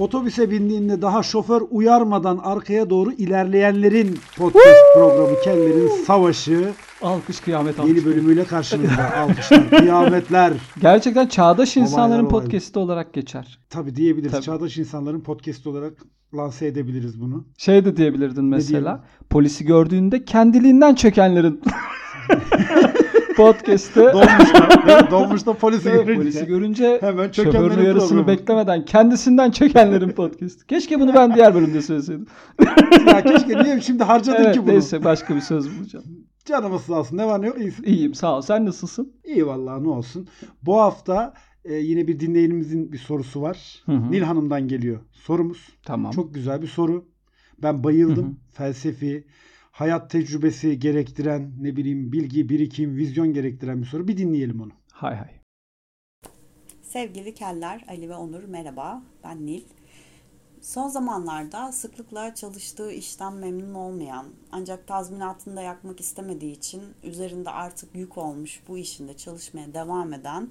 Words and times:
Otobüse 0.00 0.50
bindiğinde 0.50 1.02
daha 1.02 1.22
şoför 1.22 1.62
uyarmadan 1.70 2.38
arkaya 2.38 2.90
doğru 2.90 3.12
ilerleyenlerin 3.12 4.18
podcast 4.36 4.94
programı 4.94 5.40
Kellerin 5.44 5.88
Savaşı 6.06 6.72
Alkış 7.02 7.40
kıyamet 7.40 7.80
alkış. 7.80 7.94
yeni 7.94 8.04
bölümüyle 8.04 8.44
karşınızda. 8.44 9.14
Alkışlar, 9.16 9.70
kıyametler. 9.70 10.52
Gerçekten 10.80 11.26
çağdaş 11.26 11.76
insanların 11.76 12.24
olaylar. 12.24 12.42
podcast'i 12.42 12.78
olarak 12.78 13.12
geçer. 13.14 13.58
Tabii 13.70 13.96
diyebiliriz. 13.96 14.32
Tabii. 14.32 14.42
Çağdaş 14.42 14.78
insanların 14.78 15.20
podcast 15.20 15.66
olarak 15.66 15.92
lanse 16.34 16.66
edebiliriz 16.66 17.20
bunu. 17.20 17.44
Şey 17.58 17.84
de 17.84 17.96
diyebilirdin 17.96 18.44
mesela. 18.44 19.04
Polisi 19.30 19.64
gördüğünde 19.64 20.24
kendiliğinden 20.24 20.94
çökenlerin 20.94 21.60
podcast'te 23.40 24.00
Dolmuşta? 24.12 25.10
Dolmuşta 25.10 25.52
polisi 25.54 25.90
görünce. 25.90 26.14
polisi 26.14 26.46
görünce 26.46 26.98
Hemen 27.00 27.30
şoförün 27.32 27.52
çökenlerin 27.52 27.80
uyarısını 27.80 28.08
programı. 28.08 28.26
beklemeden 28.28 28.84
kendisinden 28.84 29.50
çökenlerin 29.50 30.08
podcast'i. 30.10 30.66
Keşke 30.66 31.00
bunu 31.00 31.14
ben 31.14 31.34
diğer 31.34 31.54
bölümde 31.54 31.82
söyleseydim. 31.82 32.26
ya 33.06 33.22
keşke 33.22 33.64
niye 33.64 33.80
şimdi 33.80 34.04
harcadın 34.04 34.44
evet 34.44 34.54
ki 34.54 34.62
bunu? 34.62 34.70
neyse 34.70 35.04
başka 35.04 35.36
bir 35.36 35.40
söz 35.40 35.78
bulacağım. 35.78 36.04
Canımız 36.44 36.82
sağ 36.82 36.94
olsun. 36.94 37.16
Ne 37.16 37.26
var 37.26 37.42
ne 37.42 37.46
yok 37.46 37.60
iyisin. 37.60 37.82
İyiyim 37.84 38.14
sağ 38.14 38.36
ol. 38.36 38.40
Sen 38.42 38.66
nasılsın? 38.66 39.12
İyi 39.24 39.46
vallahi 39.46 39.84
ne 39.84 39.88
olsun. 39.88 40.28
Bu 40.62 40.80
hafta 40.80 41.34
e, 41.64 41.74
yine 41.74 42.06
bir 42.06 42.20
dinleyenimizin 42.20 42.92
bir 42.92 42.98
sorusu 42.98 43.42
var. 43.42 43.82
Hı 43.86 43.92
hı. 43.92 44.10
Nil 44.10 44.22
Hanım'dan 44.22 44.68
geliyor 44.68 45.00
sorumuz. 45.12 45.68
Tamam. 45.84 46.12
Çok 46.12 46.34
güzel 46.34 46.62
bir 46.62 46.66
soru. 46.66 47.04
Ben 47.62 47.84
bayıldım. 47.84 48.24
Hı 48.26 48.28
hı. 48.30 48.34
Felsefi, 48.52 49.26
hayat 49.70 50.10
tecrübesi 50.10 50.78
gerektiren, 50.78 51.52
ne 51.60 51.76
bileyim 51.76 52.12
bilgi, 52.12 52.48
birikim, 52.48 52.96
vizyon 52.96 53.32
gerektiren 53.32 53.82
bir 53.82 53.86
soru. 53.86 54.08
Bir 54.08 54.16
dinleyelim 54.16 54.60
onu. 54.60 54.72
Hay 54.92 55.16
hay. 55.16 55.40
Sevgili 56.82 57.34
keller, 57.34 57.84
Ali 57.88 58.08
ve 58.08 58.14
Onur 58.14 58.44
merhaba. 58.44 59.02
Ben 59.24 59.46
Nil. 59.46 59.62
Son 60.60 60.88
zamanlarda 60.88 61.72
sıklıkla 61.72 62.34
çalıştığı 62.34 62.92
işten 62.92 63.32
memnun 63.32 63.74
olmayan 63.74 64.26
ancak 64.52 64.86
tazminatını 64.86 65.56
da 65.56 65.62
yakmak 65.62 66.00
istemediği 66.00 66.52
için 66.52 66.82
üzerinde 67.02 67.50
artık 67.50 67.94
yük 67.94 68.18
olmuş 68.18 68.62
bu 68.68 68.78
işinde 68.78 69.16
çalışmaya 69.16 69.74
devam 69.74 70.12
eden 70.12 70.48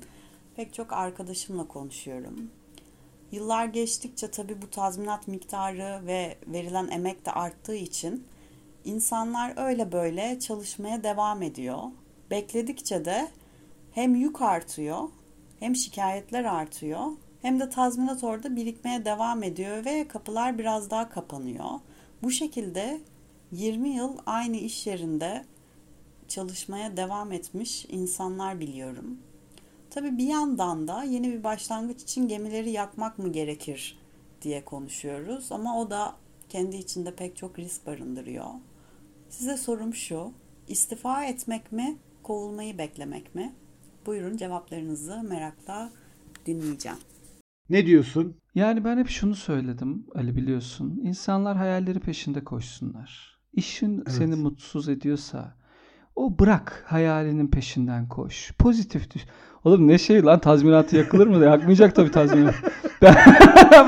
pek 0.55 0.73
çok 0.73 0.93
arkadaşımla 0.93 1.67
konuşuyorum. 1.67 2.51
Yıllar 3.31 3.65
geçtikçe 3.65 4.31
tabii 4.31 4.61
bu 4.61 4.69
tazminat 4.69 5.27
miktarı 5.27 6.05
ve 6.05 6.37
verilen 6.47 6.87
emek 6.87 7.25
de 7.25 7.31
arttığı 7.31 7.75
için 7.75 8.27
insanlar 8.85 9.53
öyle 9.57 9.91
böyle 9.91 10.39
çalışmaya 10.39 11.03
devam 11.03 11.41
ediyor. 11.41 11.79
Bekledikçe 12.31 13.05
de 13.05 13.27
hem 13.91 14.15
yük 14.15 14.41
artıyor 14.41 15.09
hem 15.59 15.75
şikayetler 15.75 16.43
artıyor 16.43 17.05
hem 17.41 17.59
de 17.59 17.69
tazminat 17.69 18.23
orada 18.23 18.55
birikmeye 18.55 19.05
devam 19.05 19.43
ediyor 19.43 19.85
ve 19.85 20.07
kapılar 20.07 20.57
biraz 20.57 20.89
daha 20.89 21.09
kapanıyor. 21.09 21.69
Bu 22.23 22.31
şekilde 22.31 23.01
20 23.51 23.89
yıl 23.89 24.17
aynı 24.25 24.57
iş 24.57 24.87
yerinde 24.87 25.45
çalışmaya 26.27 26.97
devam 26.97 27.31
etmiş 27.31 27.85
insanlar 27.89 28.59
biliyorum. 28.59 29.17
Tabii 29.89 30.17
bir 30.17 30.27
yandan 30.27 30.87
da 30.87 31.03
yeni 31.03 31.31
bir 31.31 31.43
başlangıç 31.43 32.01
için 32.01 32.27
gemileri 32.27 32.71
yakmak 32.71 33.19
mı 33.19 33.31
gerekir 33.31 33.99
diye 34.41 34.65
konuşuyoruz 34.65 35.51
ama 35.51 35.81
o 35.81 35.89
da 35.89 36.15
kendi 36.49 36.75
içinde 36.75 37.15
pek 37.15 37.37
çok 37.37 37.59
risk 37.59 37.85
barındırıyor. 37.85 38.45
Size 39.29 39.57
sorum 39.57 39.93
şu, 39.93 40.33
istifa 40.67 41.25
etmek 41.25 41.71
mi, 41.71 41.97
kovulmayı 42.23 42.77
beklemek 42.77 43.35
mi? 43.35 43.55
Buyurun 44.05 44.37
cevaplarınızı 44.37 45.23
merakla 45.23 45.91
dinleyeceğim. 46.45 46.97
Ne 47.69 47.85
diyorsun? 47.85 48.35
Yani 48.55 48.83
ben 48.85 48.97
hep 48.97 49.09
şunu 49.09 49.35
söyledim 49.35 50.05
Ali 50.15 50.35
biliyorsun. 50.35 51.01
İnsanlar 51.03 51.57
hayalleri 51.57 51.99
peşinde 51.99 52.43
koşsunlar. 52.43 53.39
İşin 53.53 53.95
Evet. 53.97 54.11
seni 54.11 54.35
mutsuz 54.35 54.89
ediyorsa 54.89 55.57
o 56.19 56.39
bırak 56.39 56.83
hayalinin 56.87 57.47
peşinden 57.47 58.07
koş. 58.07 58.53
Pozitif 58.59 59.13
düş. 59.13 59.25
Oğlum 59.63 59.87
ne 59.87 59.97
şey 59.97 60.23
lan 60.23 60.39
tazminatı 60.39 60.97
yakılır 60.97 61.27
mı? 61.27 61.45
Yakmayacak 61.45 61.95
tabii 61.95 62.11
tazminat. 62.11 62.55
ben, 63.01 63.15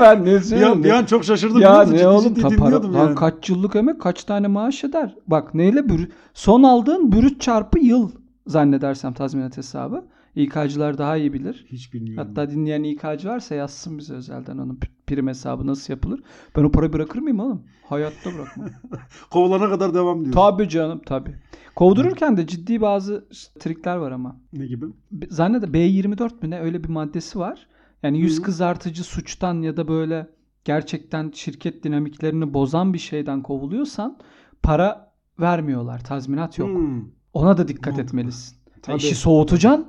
ben 0.00 0.24
ne 0.24 0.40
söylüyorum? 0.40 0.84
bir 0.84 0.90
an 0.90 1.04
çok 1.04 1.24
şaşırdım. 1.24 1.60
Ya 1.60 1.84
ne 1.84 2.08
oğlum 2.08 2.34
ta 2.34 2.48
para, 2.48 2.92
lan 2.92 3.06
yani. 3.06 3.14
kaç 3.14 3.48
yıllık 3.48 3.76
emek 3.76 4.00
kaç 4.00 4.24
tane 4.24 4.46
maaş 4.46 4.84
eder? 4.84 5.14
Bak 5.26 5.54
neyle 5.54 5.88
bürüt 5.88 6.12
son 6.34 6.62
aldığın 6.62 7.12
bürüt 7.12 7.40
çarpı 7.40 7.78
yıl 7.78 8.10
zannedersem 8.46 9.12
tazminat 9.12 9.56
hesabı. 9.56 10.04
İK'cılar 10.34 10.98
daha 10.98 11.16
iyi 11.16 11.32
bilir. 11.32 11.66
Hiç 11.68 11.94
bilmiyorum. 11.94 12.28
Hatta 12.28 12.50
dinleyen 12.50 12.82
İK'cı 12.82 13.28
varsa 13.28 13.54
yazsın 13.54 13.98
bize 13.98 14.14
özelden 14.14 14.58
onun 14.58 14.78
prim 15.06 15.28
hesabı 15.28 15.66
nasıl 15.66 15.92
yapılır. 15.92 16.20
Ben 16.56 16.64
o 16.64 16.70
parayı 16.70 16.92
bırakır 16.92 17.18
mıyım 17.18 17.40
oğlum? 17.40 17.62
Hayatta 17.88 18.34
bırakmam. 18.34 18.68
Kovulana 19.30 19.68
kadar 19.70 19.94
devam 19.94 20.16
diyorsun. 20.24 20.40
tabii 20.40 20.68
canım 20.68 21.00
tabii. 21.06 21.34
Kovdururken 21.76 22.36
de 22.36 22.46
ciddi 22.46 22.80
bazı 22.80 23.24
trikler 23.60 23.96
var 23.96 24.12
ama. 24.12 24.36
Ne 24.52 24.66
gibi? 24.66 24.84
Zannede 25.28 25.66
B24 25.66 26.30
mü 26.42 26.50
ne 26.50 26.60
öyle 26.60 26.84
bir 26.84 26.88
maddesi 26.88 27.38
var. 27.38 27.66
Yani 28.02 28.18
yüz 28.18 28.42
kızartıcı 28.42 29.04
suçtan 29.04 29.62
ya 29.62 29.76
da 29.76 29.88
böyle 29.88 30.26
gerçekten 30.64 31.30
şirket 31.34 31.84
dinamiklerini 31.84 32.54
bozan 32.54 32.94
bir 32.94 32.98
şeyden 32.98 33.42
kovuluyorsan 33.42 34.18
para 34.62 35.12
vermiyorlar. 35.40 36.04
Tazminat 36.04 36.58
yok. 36.58 36.68
Hmm. 36.68 37.04
Ona 37.34 37.56
da 37.56 37.68
dikkat 37.68 37.86
Mantıklı. 37.86 38.02
etmelisin. 38.02 38.56
Tabii. 38.82 38.96
İşi 38.96 39.14
soğutacaksın 39.14 39.86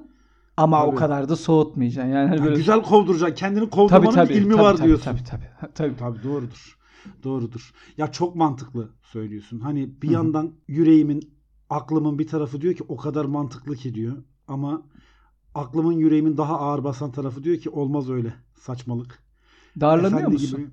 ama 0.57 0.85
o 0.85 0.89
Tabii. 0.89 0.99
kadar 0.99 1.29
da 1.29 1.35
soğutmayacaksın. 1.35 2.11
Yani 2.11 2.29
hani 2.29 2.43
böyle 2.43 2.55
Güzel 2.55 2.83
kovduracaksın. 2.83 3.35
Kendini 3.35 3.59
tabii 3.59 3.69
kovdurmanın 3.69 4.11
tabii 4.11 4.29
bir 4.29 4.35
ilmi 4.41 4.51
tabii, 4.53 4.63
var 4.63 4.77
tabii, 4.77 4.87
diyorsun. 4.87 5.03
Tabii 5.03 5.23
tabii. 5.23 5.73
Tabii. 5.75 5.95
Tabii 5.97 6.23
doğrudur. 6.23 6.77
Doğrudur. 7.23 7.73
Ya 7.97 8.11
çok 8.11 8.35
mantıklı 8.35 8.89
söylüyorsun. 9.03 9.59
Hani 9.59 10.01
bir 10.01 10.07
Hı 10.07 10.11
hı. 10.11 10.13
yandan 10.13 10.51
yüreğimin, 10.67 11.33
aklımın 11.69 12.19
bir 12.19 12.27
tarafı 12.27 12.61
diyor 12.61 12.73
ki 12.73 12.83
o 12.87 12.97
kadar 12.97 13.25
mantıklı 13.25 13.75
ki 13.75 13.95
diyor. 13.95 14.17
Ama 14.47 14.81
aklımın 15.55 15.93
yüreğimin 15.93 16.37
daha 16.37 16.59
ağır 16.59 16.83
basan 16.83 17.11
tarafı 17.11 17.43
diyor 17.43 17.57
ki 17.57 17.69
olmaz 17.69 18.09
öyle 18.09 18.33
saçmalık. 18.55 19.23
Darlanıyor 19.79 20.19
Efendi 20.19 20.33
musun? 20.33 20.59
gibi. 20.59 20.69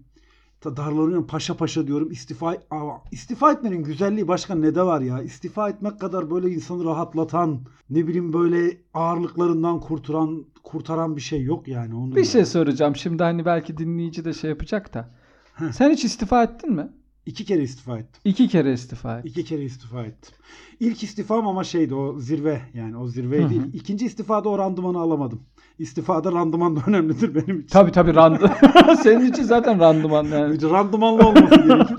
Darlanıyorum 0.65 1.26
paşa 1.26 1.56
paşa 1.56 1.87
diyorum. 1.87 2.10
İstifa 2.10 2.48
Aa, 2.71 2.91
istifa 3.10 3.53
etmenin 3.53 3.84
güzelliği 3.84 4.28
başka 4.28 4.54
ne 4.54 4.75
de 4.75 4.82
var 4.82 5.00
ya? 5.00 5.22
İstifa 5.22 5.69
etmek 5.69 6.00
kadar 6.00 6.31
böyle 6.31 6.50
insanı 6.50 6.84
rahatlatan, 6.84 7.60
ne 7.91 8.06
bileyim 8.06 8.32
böyle 8.32 8.76
ağırlıklarından 8.94 9.81
kurtaran 9.81 10.44
kurtaran 10.62 11.16
bir 11.16 11.21
şey 11.21 11.43
yok 11.43 11.69
yani. 11.69 11.94
Onu 11.94 12.16
Bir 12.16 12.25
şey 12.25 12.44
soracağım. 12.44 12.97
Şimdi 12.97 13.22
hani 13.22 13.44
belki 13.44 13.78
dinleyici 13.78 14.25
de 14.25 14.32
şey 14.32 14.50
yapacak 14.50 14.94
da. 14.94 15.10
Heh. 15.54 15.72
Sen 15.72 15.91
hiç 15.91 16.04
istifa 16.04 16.43
ettin 16.43 16.72
mi? 16.72 16.88
İki 17.27 17.44
kere 17.44 17.62
istifa 17.62 17.98
ettim. 17.98 18.21
İki 18.25 18.48
kere 18.48 18.72
istifa 18.72 19.19
ettin. 19.19 19.28
İki 19.31 19.44
kere 19.44 19.62
istifa 19.62 20.03
ettim. 20.04 20.34
İlk 20.81 21.03
istifam 21.03 21.48
ama 21.48 21.65
şeydi 21.65 21.94
o 21.94 22.19
zirve 22.19 22.62
yani 22.75 22.97
o 22.97 23.09
zirve 23.09 23.42
Hı 23.42 23.47
hı. 23.47 23.50
değil. 23.50 23.62
İkinci 23.72 24.06
istifada 24.06 24.48
o 24.48 24.59
randımanı 24.59 24.98
alamadım. 24.98 25.42
İstifada 25.80 26.32
randıman 26.32 26.76
da 26.76 26.80
önemlidir 26.86 27.34
benim 27.34 27.60
için. 27.60 27.68
Tabii 27.68 27.92
tabii 27.92 28.14
randı. 28.14 28.52
Senin 29.02 29.32
için 29.32 29.42
zaten 29.42 29.80
randıman 29.80 30.24
yani. 30.24 30.62
Randımanlı 30.62 31.28
olması 31.28 31.54
gerekir. 31.54 31.96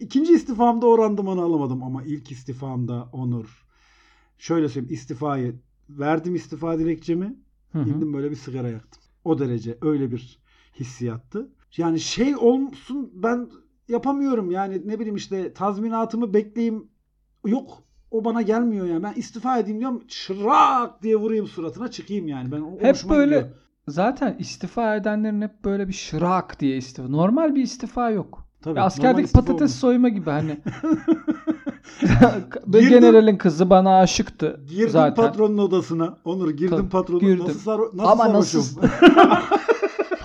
İkinci 0.00 0.32
istifamda 0.32 0.86
o 0.86 0.98
randımanı 0.98 1.42
alamadım 1.42 1.82
ama 1.82 2.02
ilk 2.02 2.30
istifamda 2.30 3.08
Onur. 3.12 3.66
Şöyle 4.38 4.68
söyleyeyim 4.68 4.94
istifayı 4.94 5.60
verdim 5.88 6.34
istifa 6.34 6.78
dilekçemi. 6.78 7.36
Hı 7.72 7.78
hı. 7.78 7.84
Gittim 7.84 8.12
böyle 8.12 8.30
bir 8.30 8.36
sigara 8.36 8.68
yaktım. 8.68 9.02
O 9.24 9.38
derece 9.38 9.78
öyle 9.82 10.12
bir 10.12 10.38
hissiyattı. 10.80 11.52
Yani 11.76 12.00
şey 12.00 12.36
olsun 12.36 13.10
ben 13.14 13.48
yapamıyorum 13.88 14.50
yani 14.50 14.82
ne 14.84 14.98
bileyim 14.98 15.16
işte 15.16 15.52
tazminatımı 15.52 16.34
bekleyeyim. 16.34 16.88
Yok 17.46 17.82
o 18.10 18.24
bana 18.24 18.42
gelmiyor 18.42 18.86
yani. 18.86 19.02
Ben 19.02 19.12
istifa 19.16 19.58
edeyim 19.58 19.80
diyorum. 19.80 20.02
Şırak 20.08 21.02
diye 21.02 21.16
vurayım 21.16 21.46
suratına 21.46 21.90
çıkayım 21.90 22.28
yani. 22.28 22.52
Ben 22.52 22.60
o 22.60 22.70
Hep 22.80 22.96
böyle 23.08 23.24
gidiyor. 23.36 23.54
zaten 23.88 24.36
istifa 24.38 24.96
edenlerin 24.96 25.42
hep 25.42 25.64
böyle 25.64 25.88
bir 25.88 25.92
şırak 25.92 26.60
diye 26.60 26.76
istifa. 26.76 27.08
Normal 27.08 27.54
bir 27.54 27.62
istifa 27.62 28.10
yok. 28.10 28.44
Tabii, 28.62 28.78
Ya 28.78 28.84
askerdeki 28.84 29.32
patates 29.32 29.60
olmaz. 29.60 29.74
soyma 29.74 30.08
gibi 30.08 30.30
hani. 30.30 30.58
Girdim. 32.72 32.88
generalin 32.88 33.36
kızı 33.36 33.70
bana 33.70 33.98
aşıktı 34.00 34.60
Girdim 34.70 34.88
zaten. 34.90 35.24
patronun 35.26 35.58
odasına. 35.58 36.16
Onur 36.24 36.50
girdim 36.50 36.76
Tabii, 36.76 36.88
patronun 36.88 37.20
girdim. 37.20 37.44
nasıl 37.48 37.58
sar 37.60 37.80
nasıl 37.80 38.10
Ama 38.12 38.24
sarhoşum? 38.24 38.60
nasıl 38.60 38.80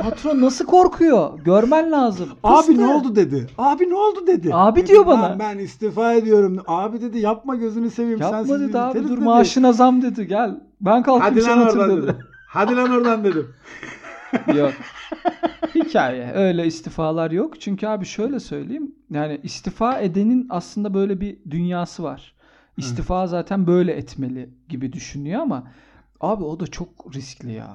Patron 0.09 0.41
nasıl 0.41 0.65
korkuyor? 0.65 1.39
Görmen 1.39 1.91
lazım. 1.91 2.29
Abi 2.43 2.67
Pıstı. 2.67 2.81
ne 2.81 2.87
oldu 2.93 3.15
dedi. 3.15 3.47
Abi 3.57 3.89
ne 3.89 3.95
oldu 3.95 4.27
dedi. 4.27 4.49
Abi 4.53 4.79
Dedim, 4.79 4.87
diyor 4.93 5.05
bana. 5.05 5.21
"Lan 5.21 5.39
Ben 5.39 5.57
istifa 5.57 6.13
ediyorum. 6.13 6.57
Abi 6.67 7.01
dedi 7.01 7.19
yapma 7.19 7.55
gözünü 7.55 7.89
seveyim. 7.89 8.21
Yapma 8.21 8.37
sensiz 8.37 8.59
dedi 8.69 8.79
abi 8.79 9.03
dur 9.03 9.09
dedi. 9.17 9.19
maaşına 9.21 9.73
zam 9.73 10.01
dedi 10.01 10.27
gel. 10.27 10.59
Ben 10.81 11.03
kalkayım 11.03 11.33
Hadi 11.35 11.41
sen 11.41 11.57
otur 11.57 11.77
oradan 11.77 11.97
dedi. 11.97 12.07
dedi. 12.07 12.17
Hadi 12.49 12.75
lan 12.75 12.89
oradan 12.91 13.23
dedim. 13.23 13.47
yok. 14.55 14.71
Hikaye. 15.75 16.31
Öyle 16.35 16.65
istifalar 16.65 17.31
yok. 17.31 17.61
Çünkü 17.61 17.87
abi 17.87 18.05
şöyle 18.05 18.39
söyleyeyim. 18.39 18.95
Yani 19.11 19.39
istifa 19.43 19.99
edenin 19.99 20.47
aslında 20.49 20.93
böyle 20.93 21.21
bir 21.21 21.37
dünyası 21.49 22.03
var. 22.03 22.33
İstifa 22.77 23.27
zaten 23.27 23.67
böyle 23.67 23.93
etmeli 23.93 24.49
gibi 24.69 24.93
düşünüyor 24.93 25.41
ama 25.41 25.63
abi 26.21 26.43
o 26.43 26.59
da 26.59 26.67
çok 26.67 27.15
riskli 27.15 27.51
ya. 27.51 27.67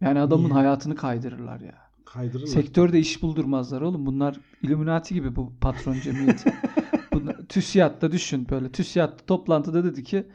Yani 0.00 0.20
adamın 0.20 0.44
Niye? 0.44 0.52
hayatını 0.54 0.94
kaydırırlar 0.96 1.60
ya. 1.60 1.74
Kaydırırlar. 2.04 2.46
Sektörde 2.46 2.98
iş 2.98 3.22
buldurmazlar 3.22 3.80
oğlum. 3.80 4.06
Bunlar 4.06 4.36
Illuminati 4.62 5.14
gibi 5.14 5.36
bu 5.36 5.52
patron 5.60 5.94
cemiyeti. 5.94 6.52
Bunlar, 7.12 7.36
TÜSİAD'da 7.48 8.12
düşün 8.12 8.46
böyle. 8.50 8.72
TÜSİAD 8.72 9.18
toplantıda 9.26 9.84
dedi 9.84 10.04
ki 10.04 10.26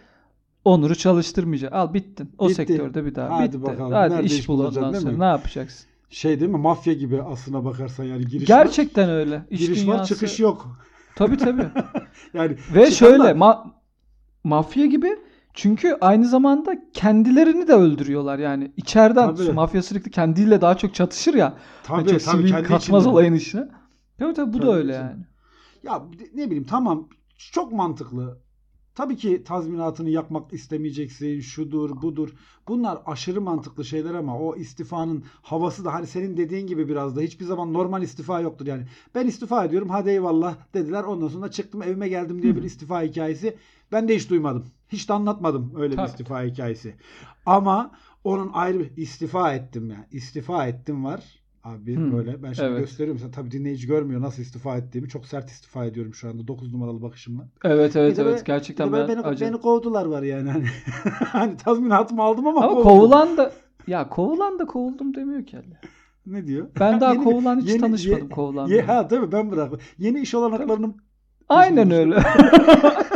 Onur'u 0.65 0.95
çalıştırmayacak. 0.95 1.73
Al 1.73 1.93
bittin. 1.93 2.31
O 2.37 2.45
Bitti. 2.45 2.55
sektörde 2.55 3.05
bir 3.05 3.15
daha. 3.15 3.37
Hadi 3.39 3.47
Bitti. 3.57 3.63
bakalım. 3.63 3.91
Hadi 3.91 4.13
Nerede 4.13 4.25
iş 4.25 4.47
bul 4.47 4.57
bulacaksın, 4.57 4.83
ondan 4.83 4.99
sonra. 4.99 5.17
Ne 5.17 5.25
yapacaksın? 5.25 5.87
Şey 6.09 6.39
değil 6.39 6.51
mi? 6.51 6.57
Mafya 6.57 6.93
gibi 6.93 7.21
aslına 7.21 7.65
bakarsan 7.65 8.03
yani 8.03 8.25
giriş 8.25 8.49
var. 8.49 8.57
Gerçekten 8.63 9.09
öyle. 9.09 9.45
İş 9.49 9.59
Giriş 9.59 9.87
var, 9.87 9.93
dünyası- 9.93 10.13
çıkış 10.13 10.39
yok. 10.39 10.79
Tabii 11.15 11.37
tabii. 11.37 11.65
Yani 12.33 12.51
Ve 12.51 12.57
çıkanlar- 12.57 12.91
şöyle 12.91 13.23
ma- 13.23 13.71
mafya 14.43 14.85
gibi 14.85 15.19
çünkü 15.55 15.97
aynı 16.01 16.27
zamanda 16.27 16.75
kendilerini 16.93 17.67
de 17.67 17.73
öldürüyorlar 17.73 18.39
yani. 18.39 18.71
içeriden 18.77 19.35
Tabii. 19.35 19.51
mafya 19.53 19.83
sürekli 19.83 20.11
kendiyle 20.11 20.61
daha 20.61 20.77
çok 20.77 20.93
çatışır 20.95 21.33
ya. 21.33 21.57
tabii, 21.83 21.97
Hani 21.97 22.07
çok 22.11 22.23
tabii, 22.23 22.37
sivil 22.37 22.49
kendi 22.51 22.67
katmaz 22.67 23.03
içinde. 23.03 23.09
olayın 23.13 23.33
içine. 23.33 23.67
Tabii 24.19 24.33
tabii 24.33 24.53
bu 24.53 24.57
Tabii 24.57 24.67
da 24.67 24.75
öyle 24.75 24.93
canım. 24.93 25.09
yani. 25.09 25.25
Ya 25.83 26.03
ne 26.35 26.45
bileyim 26.45 26.65
tamam 26.65 27.09
çok 27.51 27.71
mantıklı. 27.71 28.39
Tabii 28.95 29.15
ki 29.17 29.43
tazminatını 29.43 30.09
yakmak 30.09 30.53
istemeyeceksin. 30.53 31.39
Şudur, 31.39 32.01
budur. 32.01 32.29
Bunlar 32.67 32.97
aşırı 33.05 33.41
mantıklı 33.41 33.85
şeyler 33.85 34.13
ama 34.13 34.39
o 34.39 34.55
istifanın 34.55 35.23
havası 35.41 35.85
da 35.85 35.93
hani 35.93 36.07
senin 36.07 36.37
dediğin 36.37 36.67
gibi 36.67 36.87
biraz 36.89 37.15
da 37.15 37.21
hiçbir 37.21 37.45
zaman 37.45 37.73
normal 37.73 38.03
istifa 38.03 38.39
yoktur 38.41 38.65
yani. 38.67 38.83
Ben 39.15 39.27
istifa 39.27 39.65
ediyorum. 39.65 39.89
Hadi 39.89 40.09
eyvallah 40.09 40.55
dediler. 40.73 41.03
Ondan 41.03 41.27
sonra 41.27 41.51
çıktım 41.51 41.83
evime 41.83 42.07
geldim 42.09 42.41
diye 42.41 42.55
bir 42.55 42.63
istifa 42.63 43.01
hikayesi. 43.03 43.57
Ben 43.91 44.07
de 44.07 44.15
hiç 44.15 44.29
duymadım. 44.29 44.65
Hiç 44.89 45.09
de 45.09 45.13
anlatmadım 45.13 45.73
öyle 45.77 45.95
Tabii. 45.95 46.05
bir 46.05 46.11
istifa 46.11 46.43
hikayesi. 46.43 46.95
Ama 47.45 47.91
onun 48.23 48.49
ayrı 48.53 48.79
bir 48.79 48.97
istifa 48.97 49.53
ettim 49.53 49.89
yani. 49.89 50.05
İstifa 50.11 50.67
ettim 50.67 51.05
var. 51.05 51.23
Abi 51.63 51.95
Hmm, 51.95 52.11
böyle 52.13 52.43
ben 52.43 52.53
şimdi 52.53 52.69
evet. 52.69 52.79
gösteriyorum 52.79 53.19
sana 53.21 53.31
tabii 53.31 53.51
dinleyici 53.51 53.87
görmüyor 53.87 54.21
nasıl 54.21 54.41
istifa 54.41 54.77
ettiğimi. 54.77 55.09
Çok 55.09 55.25
sert 55.25 55.49
istifa 55.49 55.85
ediyorum 55.85 56.13
şu 56.13 56.29
anda 56.29 56.47
9 56.47 56.73
numaralı 56.73 57.01
bakışımla. 57.01 57.47
Evet 57.63 57.95
evet 57.95 58.19
evet 58.19 58.25
böyle- 58.33 58.41
gerçekten 58.45 58.93
ben 58.93 59.07
beni, 59.07 59.19
acı- 59.19 59.45
beni 59.45 59.57
kovdular 59.61 60.05
var 60.05 60.23
yani. 60.23 60.49
Hani, 60.49 60.65
hani 61.25 61.57
tazminatımı 61.57 62.23
aldım 62.23 62.47
ama, 62.47 62.59
Ama 62.59 62.69
kovuldum. 62.69 62.89
kovulan 62.89 63.37
da 63.37 63.51
ya 63.87 64.09
kovulan 64.09 64.59
da 64.59 64.65
kovuldum 64.65 65.15
demiyor 65.15 65.45
ki. 65.45 65.57
Ali. 65.57 65.77
ne 66.25 66.47
diyor? 66.47 66.67
Ben 66.79 67.01
daha 67.01 67.13
Yeni- 67.13 67.23
kovulan 67.23 67.59
hiç 67.61 67.69
yeni- 67.69 67.79
tanışmadım 67.81 68.23
ye- 68.23 68.29
kovulan. 68.29 68.67
Ye, 68.67 68.81
ha 68.81 69.07
tabii 69.07 69.31
ben 69.31 69.51
bıraktım. 69.51 69.79
Yeni 69.97 70.19
iş 70.19 70.35
olanaklarının 70.35 70.97
Aynen 71.49 71.91
öyle. 71.91 72.15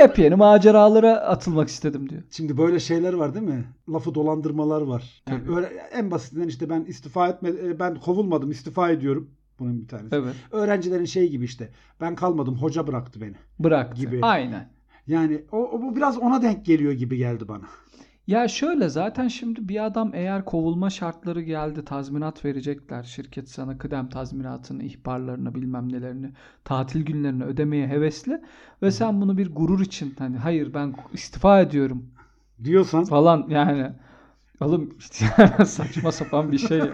Yepyeni 0.00 0.34
maceralara 0.34 1.16
atılmak 1.16 1.68
istedim 1.68 2.08
diyor. 2.08 2.22
Şimdi 2.30 2.58
böyle 2.58 2.80
şeyler 2.80 3.12
var 3.12 3.34
değil 3.34 3.46
mi? 3.46 3.64
Lafı 3.88 4.14
dolandırmalar 4.14 4.82
var. 4.82 5.22
Yani 5.28 5.56
öyle, 5.56 5.66
en 5.92 6.10
basitinden 6.10 6.48
işte 6.48 6.70
ben 6.70 6.84
istifa 6.84 7.28
etme 7.28 7.48
e, 7.48 7.78
ben 7.78 7.94
kovulmadım 7.94 8.50
istifa 8.50 8.90
ediyorum. 8.90 9.30
Bunun 9.58 9.82
bir 9.82 9.88
tanesi. 9.88 10.16
Evet. 10.16 10.34
Öğrencilerin 10.50 11.04
şey 11.04 11.30
gibi 11.30 11.44
işte. 11.44 11.68
Ben 12.00 12.14
kalmadım 12.14 12.54
hoca 12.54 12.86
bıraktı 12.86 13.20
beni. 13.20 13.34
Bıraktı. 13.58 14.00
Gibi. 14.00 14.18
Aynen. 14.22 14.70
Yani 15.06 15.44
o, 15.52 15.58
o 15.58 15.82
bu 15.82 15.96
biraz 15.96 16.18
ona 16.18 16.42
denk 16.42 16.66
geliyor 16.66 16.92
gibi 16.92 17.16
geldi 17.16 17.48
bana. 17.48 17.64
Ya 18.26 18.48
şöyle 18.48 18.88
zaten 18.88 19.28
şimdi 19.28 19.68
bir 19.68 19.84
adam 19.84 20.10
eğer 20.14 20.44
kovulma 20.44 20.90
şartları 20.90 21.42
geldi 21.42 21.84
tazminat 21.84 22.44
verecekler. 22.44 23.02
Şirket 23.02 23.48
sana 23.48 23.78
kıdem 23.78 24.08
tazminatını, 24.08 24.82
ihbarlarını 24.82 25.54
bilmem 25.54 25.92
nelerini, 25.92 26.32
tatil 26.64 27.04
günlerini 27.04 27.44
ödemeye 27.44 27.88
hevesli. 27.88 28.42
Ve 28.82 28.90
sen 28.90 29.20
bunu 29.20 29.38
bir 29.38 29.54
gurur 29.54 29.80
için 29.80 30.14
hani 30.18 30.36
hayır 30.36 30.74
ben 30.74 30.94
istifa 31.12 31.60
ediyorum 31.60 32.10
Diyorsan 32.64 33.04
falan 33.04 33.46
yani. 33.48 33.92
Oğlum 34.60 34.90
saçma 35.66 36.12
sapan 36.12 36.52
bir 36.52 36.58
şey 36.58 36.78
ya. 36.78 36.86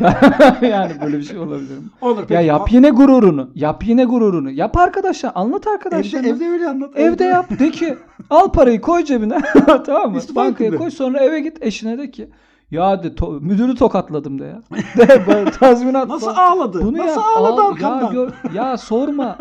yani 0.68 0.92
böyle 1.04 1.18
bir 1.18 1.22
şey 1.22 1.38
olabilir 1.38 1.78
mi? 1.78 1.84
olur. 2.00 2.18
Ya 2.20 2.26
peki. 2.26 2.46
yap 2.46 2.72
yine 2.72 2.90
gururunu. 2.90 3.50
Yap 3.54 3.86
yine 3.86 4.04
gururunu. 4.04 4.50
Yap 4.50 4.76
arkadaşlar. 4.76 5.32
Anlat 5.34 5.62
evde, 5.66 5.70
arkadaşlarına. 5.70 6.28
evde 6.28 6.48
öyle 6.48 6.68
anlat. 6.68 6.90
Evde 6.96 7.24
yap 7.24 7.58
de 7.58 7.70
ki 7.70 7.96
al 8.30 8.52
parayı 8.52 8.80
koy 8.80 9.04
cebine 9.04 9.38
tamam 9.86 10.10
mı? 10.12 10.18
İstifa 10.18 10.40
Bankaya 10.40 10.76
koy 10.76 10.90
sonra 10.90 11.18
eve 11.20 11.40
git 11.40 11.58
eşine 11.60 11.98
de 11.98 12.10
ki 12.10 12.28
ya 12.70 13.02
de 13.02 13.08
to- 13.08 13.40
müdürü 13.40 13.74
tokatladım 13.74 14.38
de 14.38 14.44
ya. 14.44 14.60
De 14.96 15.26
böyle 15.26 15.50
tazminat 15.50 16.08
Nasıl 16.08 16.26
falan. 16.34 16.56
ağladı? 16.56 16.84
Bunu 16.84 16.98
Nasıl 16.98 17.20
yap. 17.20 17.24
ağladı 17.36 17.60
Al, 17.62 17.70
arkamdan? 17.72 18.02
Ya, 18.06 18.12
gör- 18.12 18.54
ya 18.54 18.76
sorma. 18.76 19.38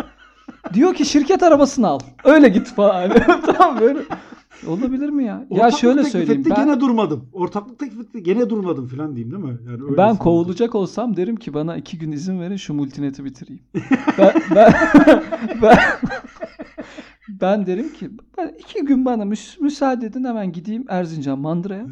Diyor 0.74 0.94
ki 0.94 1.06
şirket 1.06 1.44
arabasını 1.44 1.88
al. 1.88 2.00
Öyle 2.24 2.50
git 2.50 2.68
falan. 2.74 3.12
tamam 3.58 3.80
böyle. 3.80 4.00
Olabilir 4.68 5.10
mi 5.10 5.24
ya? 5.24 5.28
ya 5.30 5.46
Ortaklık 5.50 5.80
şöyle 5.80 5.96
teklif 5.96 6.12
söyleyeyim. 6.12 6.42
etti, 6.42 6.50
Ben, 6.50 6.66
gene 6.66 6.80
durmadım. 6.80 7.26
Ortaklık 7.34 7.80
teklif 7.80 8.00
etti 8.00 8.24
gene 8.24 8.50
durmadım 8.50 8.88
falan 8.88 9.16
diyeyim 9.16 9.32
değil 9.32 9.44
mi? 9.44 9.58
Yani 9.68 9.84
öyle 9.84 9.98
ben 9.98 10.16
kovulacak 10.18 10.76
olsam 10.76 11.18
derim 11.18 11.36
ki 11.36 11.54
bana 11.54 11.78
iki 11.78 11.98
gün 11.98 12.12
izin 12.12 12.40
verin 12.42 12.56
şu 12.56 12.74
multineti 12.74 13.26
bitireyim. 13.26 13.64
ben, 14.18 14.34
ben, 14.56 14.74
ben, 15.62 15.78
ben 17.42 17.66
derim 17.66 17.94
ki 17.94 18.10
ben 18.38 18.56
iki 18.60 18.86
gün 18.86 19.06
bana 19.06 19.24
müs- 19.24 19.62
müsaade 19.64 20.06
edin 20.06 20.24
hemen 20.24 20.52
gideyim 20.52 20.86
Erzincan 20.90 21.40
Mandıra'ya. 21.40 21.86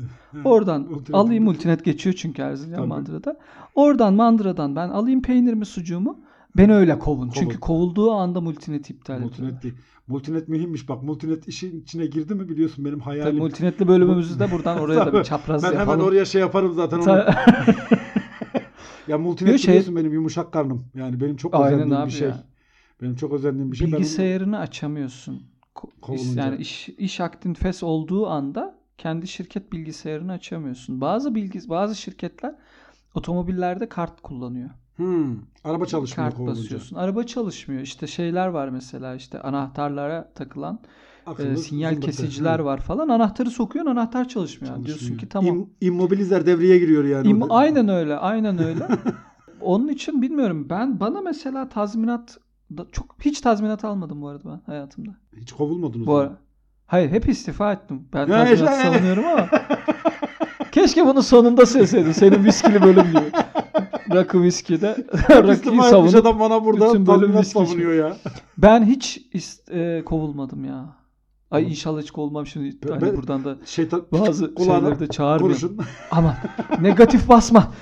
Oradan 0.46 0.88
alayım 1.14 1.44
multinet 1.44 1.86
geçiyor 1.86 2.16
çünkü 2.16 2.42
Erzincan 2.42 2.78
Tabii. 2.78 2.88
Mandıra'da. 2.88 3.38
Oradan 3.76 4.14
Mandıra'dan 4.14 4.76
ben 4.76 4.90
alayım 4.90 5.22
peynirimi 5.22 5.66
sucuğumu. 5.66 6.20
Beni 6.58 6.74
öyle 6.74 7.00
kovun. 7.00 7.30
Çünkü 7.30 7.60
kovulduğu 7.60 8.12
anda 8.12 8.42
multinet 8.42 8.90
iptal 8.90 9.16
ediyor. 9.16 9.30
Multinet 9.30 9.64
değil. 9.64 9.74
Multinet 10.08 10.48
mühimmiş 10.48 10.90
bak. 10.90 11.04
Multinet 11.04 11.48
işin 11.48 11.82
içine 11.82 12.06
girdi 12.06 12.36
mi 12.36 12.50
biliyorsun 12.50 12.86
benim 12.86 13.00
Tabii 13.00 13.06
hayalim. 13.06 13.38
multinetli 13.38 13.88
bölümümüzü 13.88 14.40
de 14.40 14.52
buradan 14.52 14.80
oraya 14.82 15.00
da 15.00 15.06
bir 15.06 15.12
Tabii. 15.12 15.24
çapraz 15.24 15.64
ben 15.64 15.68
hemen 15.68 15.80
yapalım. 15.80 16.02
oraya 16.06 16.26
şey 16.26 16.42
yaparım 16.42 16.74
zaten. 16.74 17.00
Onu. 17.00 17.26
Ya 19.08 19.18
multinet 19.18 19.60
şey- 19.60 19.68
biliyorsun 19.70 19.96
benim 19.96 20.14
yumuşak 20.14 20.52
karnım. 20.52 20.86
Yani 20.96 21.22
benim 21.22 21.36
çok 21.36 21.56
Aynen 21.56 21.74
özendiğim 21.74 22.06
bir 22.06 22.12
şey. 22.12 22.28
ya. 22.28 22.44
Benim 23.02 23.16
çok 23.16 23.34
özendiğim 23.34 23.72
bir 23.72 23.78
şey. 23.78 23.88
Ben 23.88 23.92
onu- 23.92 24.00
Bilgisayarını 24.00 24.60
açamıyorsun. 24.60 25.44
Ko- 25.76 25.90
Kovulunca. 26.02 26.42
Yani 26.46 26.58
iş, 26.62 26.90
iş 26.90 27.20
aktin 27.22 27.54
fes 27.54 27.84
olduğu 27.84 28.28
anda 28.28 28.76
kendi 28.98 29.28
şirket 29.28 29.72
bilgisayarını 29.72 30.32
açamıyorsun. 30.32 31.02
Bazı 31.02 31.36
bilgi 31.36 31.70
bazı 31.70 31.96
şirketler 31.96 32.56
otomobillerde 33.14 33.90
kart 33.90 34.22
kullanıyor. 34.22 34.70
Hmm, 34.96 35.36
araba 35.64 35.86
çalışmıyor 35.86 36.30
Kart 36.30 36.38
kovulunca. 36.38 36.62
basıyorsun. 36.62 36.96
Araba 36.96 37.24
çalışmıyor. 37.24 37.82
İşte 37.82 38.08
şeyler 38.08 38.48
var 38.48 38.70
mesela 38.70 39.16
işte 39.16 39.42
anahtarlara 39.42 40.32
takılan 40.36 40.80
e, 41.40 41.58
sinyal 41.58 41.90
zımbırtı. 41.92 42.12
kesiciler 42.12 42.60
Hı. 42.60 42.66
var 42.66 42.78
falan. 42.82 43.10
Anahtarı 43.10 43.50
sokuyorsun 43.50 43.92
anahtar 43.92 44.28
çalışmıyor. 44.28 44.74
Yani 44.76 44.86
Diyorsun 44.86 45.18
ki 45.18 45.30
tamam. 45.30 45.56
İm, 45.58 45.70
immobilizer 45.82 46.46
devreye 46.46 46.78
giriyor 46.80 47.04
yani. 47.04 47.28
İm- 47.28 47.42
orada. 47.44 47.54
aynen 47.54 47.88
öyle. 47.90 48.18
Aynen 48.18 48.58
öyle. 48.64 48.88
Onun 49.62 49.88
için 49.88 50.22
bilmiyorum. 50.22 50.68
Ben 50.70 51.00
bana 51.00 51.22
mesela 51.22 51.70
tazminat 51.70 52.38
da 52.78 52.86
çok 52.92 53.16
hiç 53.20 53.42
tazminat 53.42 53.86
almadım 53.86 54.22
bu 54.22 54.28
arada 54.28 54.44
ben 54.50 54.62
hayatımda. 54.74 55.12
Hiç 55.38 55.52
kovulmadınız. 55.52 56.08
Bu 56.08 56.16
ara. 56.16 56.38
Hayır 56.88 57.10
hep 57.10 57.30
istifa 57.30 57.74
ettim. 57.74 58.08
Ben 58.14 58.28
tazminat 58.28 58.82
savunuyorum 58.82 59.26
ama 59.26 59.50
keşke 60.72 61.06
bunu 61.06 61.24
sonunda 61.24 61.66
söyleseydin. 61.66 62.12
Senin 62.12 62.44
viskili 62.44 62.82
bölüm 62.84 63.08
gibi. 63.08 63.32
Rakı 64.14 64.44
viskide 64.44 64.88
rakıyı 65.30 65.54
İstifa 65.54 65.72
etmiş 65.72 65.86
savunup 65.86 66.16
adam 66.16 66.40
bana 66.40 66.66
burada 66.66 67.08
bölüm 67.08 67.38
viski 67.38 67.52
savunuyor 67.52 67.94
ya. 67.94 68.18
ben 68.58 68.86
hiç 68.86 69.22
e, 69.72 70.04
kovulmadım 70.06 70.66
ya. 70.66 71.02
Ay 71.52 71.70
inşallah 71.70 72.02
hiç 72.02 72.12
kovulmam 72.12 72.48
şimdi. 72.48 72.90
Hani 72.90 73.02
ben- 73.02 73.18
buradan 73.18 73.44
da 73.46 73.58
Şeytan 73.66 74.06
bazı 74.12 74.54
şeyleri 74.58 75.00
de 75.00 75.08
çağırmıyorum. 75.08 75.78
Ama 76.12 76.38
negatif 76.82 77.30
basma. 77.30 77.74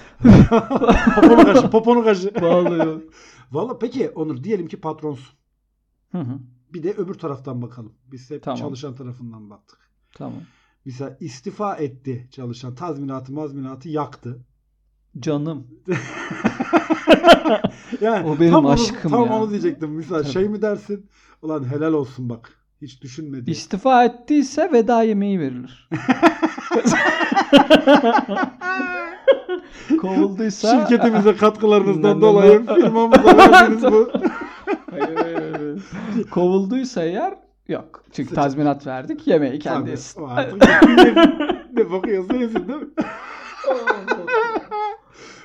poponu 1.15 1.45
kaşı, 1.45 1.69
poponu 1.69 2.03
kaşı. 2.03 2.41
Bağlıyor. 2.41 3.01
Valla 3.51 3.79
peki 3.79 4.09
Onur 4.09 4.43
diyelim 4.43 4.67
ki 4.67 4.81
patronsun. 4.81 5.35
Hı 6.11 6.17
hı. 6.17 6.39
Bir 6.73 6.83
de 6.83 6.91
öbür 6.93 7.13
taraftan 7.13 7.61
bakalım. 7.61 7.93
Biz 8.11 8.31
hep 8.31 8.43
Tamam. 8.43 8.59
çalışan 8.59 8.95
tarafından 8.95 9.49
baktık. 9.49 9.79
Tamam. 10.15 10.41
Mesela 10.85 11.17
istifa 11.19 11.75
etti 11.75 12.27
çalışan. 12.31 12.75
Tazminatı 12.75 13.33
mazminatı 13.33 13.89
yaktı. 13.89 14.45
Canım. 15.19 15.67
Yani 18.01 18.27
O 18.29 18.39
benim 18.39 18.51
tam 18.51 18.65
onu- 18.65 18.73
aşkım 18.73 19.11
tam 19.11 19.25
ya. 19.25 19.33
onu 19.33 19.49
diyecektim. 19.49 19.95
Mesela 19.95 20.21
Tabii. 20.21 20.31
şey 20.31 20.49
mi 20.49 20.61
dersin? 20.61 21.09
Ulan 21.41 21.71
helal 21.71 21.93
olsun 21.93 22.29
bak. 22.29 22.49
Hiç 22.81 23.01
düşünmedi. 23.01 23.51
İstifa 23.51 24.03
ettiyse 24.03 24.69
veda 24.73 25.03
yemeği 25.03 25.39
verilir. 25.39 25.89
Kovulduysa 30.01 30.79
Şirketimize 30.87 31.35
katkılarınızdan 31.35 32.21
dolayı 32.21 32.65
firmamıza 32.65 33.37
verdiğiniz 33.37 33.83
bu. 33.83 34.11
Hayır, 34.91 35.15
hayır, 35.15 35.55
hayır. 35.55 35.81
Kovulduysa 36.31 37.03
eğer 37.03 37.33
yok. 37.67 38.03
Çünkü 38.11 38.35
tazminat 38.35 38.87
verdik. 38.87 39.27
Yemeği 39.27 39.59
kendi 39.59 39.79
Tabii, 39.79 39.89
yesin. 39.89 40.21
o 40.21 40.27
artık 40.27 40.61
ne, 40.87 41.13
ne 41.73 41.91
bakıyorsa 41.91 42.35
yesin 42.35 42.67
değil 42.67 42.79
mi? 42.79 42.87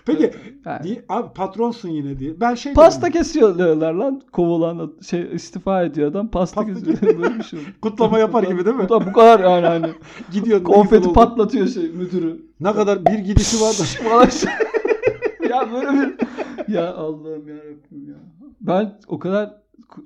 Peki 0.06 0.30
Yani 0.64 0.82
diye, 0.82 1.04
abi 1.08 1.32
patronsun 1.34 1.88
yine 1.88 2.18
diye. 2.18 2.40
Ben 2.40 2.54
şey 2.54 2.74
Pasta 2.74 3.02
dedim, 3.02 3.12
kesiyorlar 3.12 3.92
lan. 3.92 4.22
Kovulan 4.32 4.92
şey 5.02 5.34
istifa 5.34 5.82
ediyor 5.84 6.10
adam. 6.10 6.28
Pasta, 6.28 6.60
Pasta 6.60 6.74
kesiyor. 6.74 7.18
Böyle 7.22 7.38
bir 7.38 7.42
şey 7.42 7.60
kutlama 7.82 8.18
yapar 8.18 8.42
gibi 8.42 8.64
değil 8.64 8.76
mi? 8.76 8.88
Da 8.88 9.06
bu 9.06 9.12
kadar 9.12 9.40
yani 9.40 9.66
hani. 9.66 9.94
Gidiyor. 10.32 10.64
Konfeti 10.64 11.12
patlatıyor 11.12 11.66
şey 11.66 11.88
müdürü. 11.88 12.46
Ne 12.60 12.72
kadar 12.72 13.06
bir 13.06 13.18
gidişi 13.18 13.60
var 13.60 13.74
da. 13.78 13.84
Şey. 14.30 14.50
ya 15.50 15.72
böyle 15.72 15.88
bir 15.88 16.14
ya 16.72 16.94
Allah'ım 16.94 17.48
ya 17.48 17.56
Rabbim 17.56 18.08
ya. 18.08 18.16
Ben 18.60 18.98
o 19.08 19.18
kadar 19.18 19.54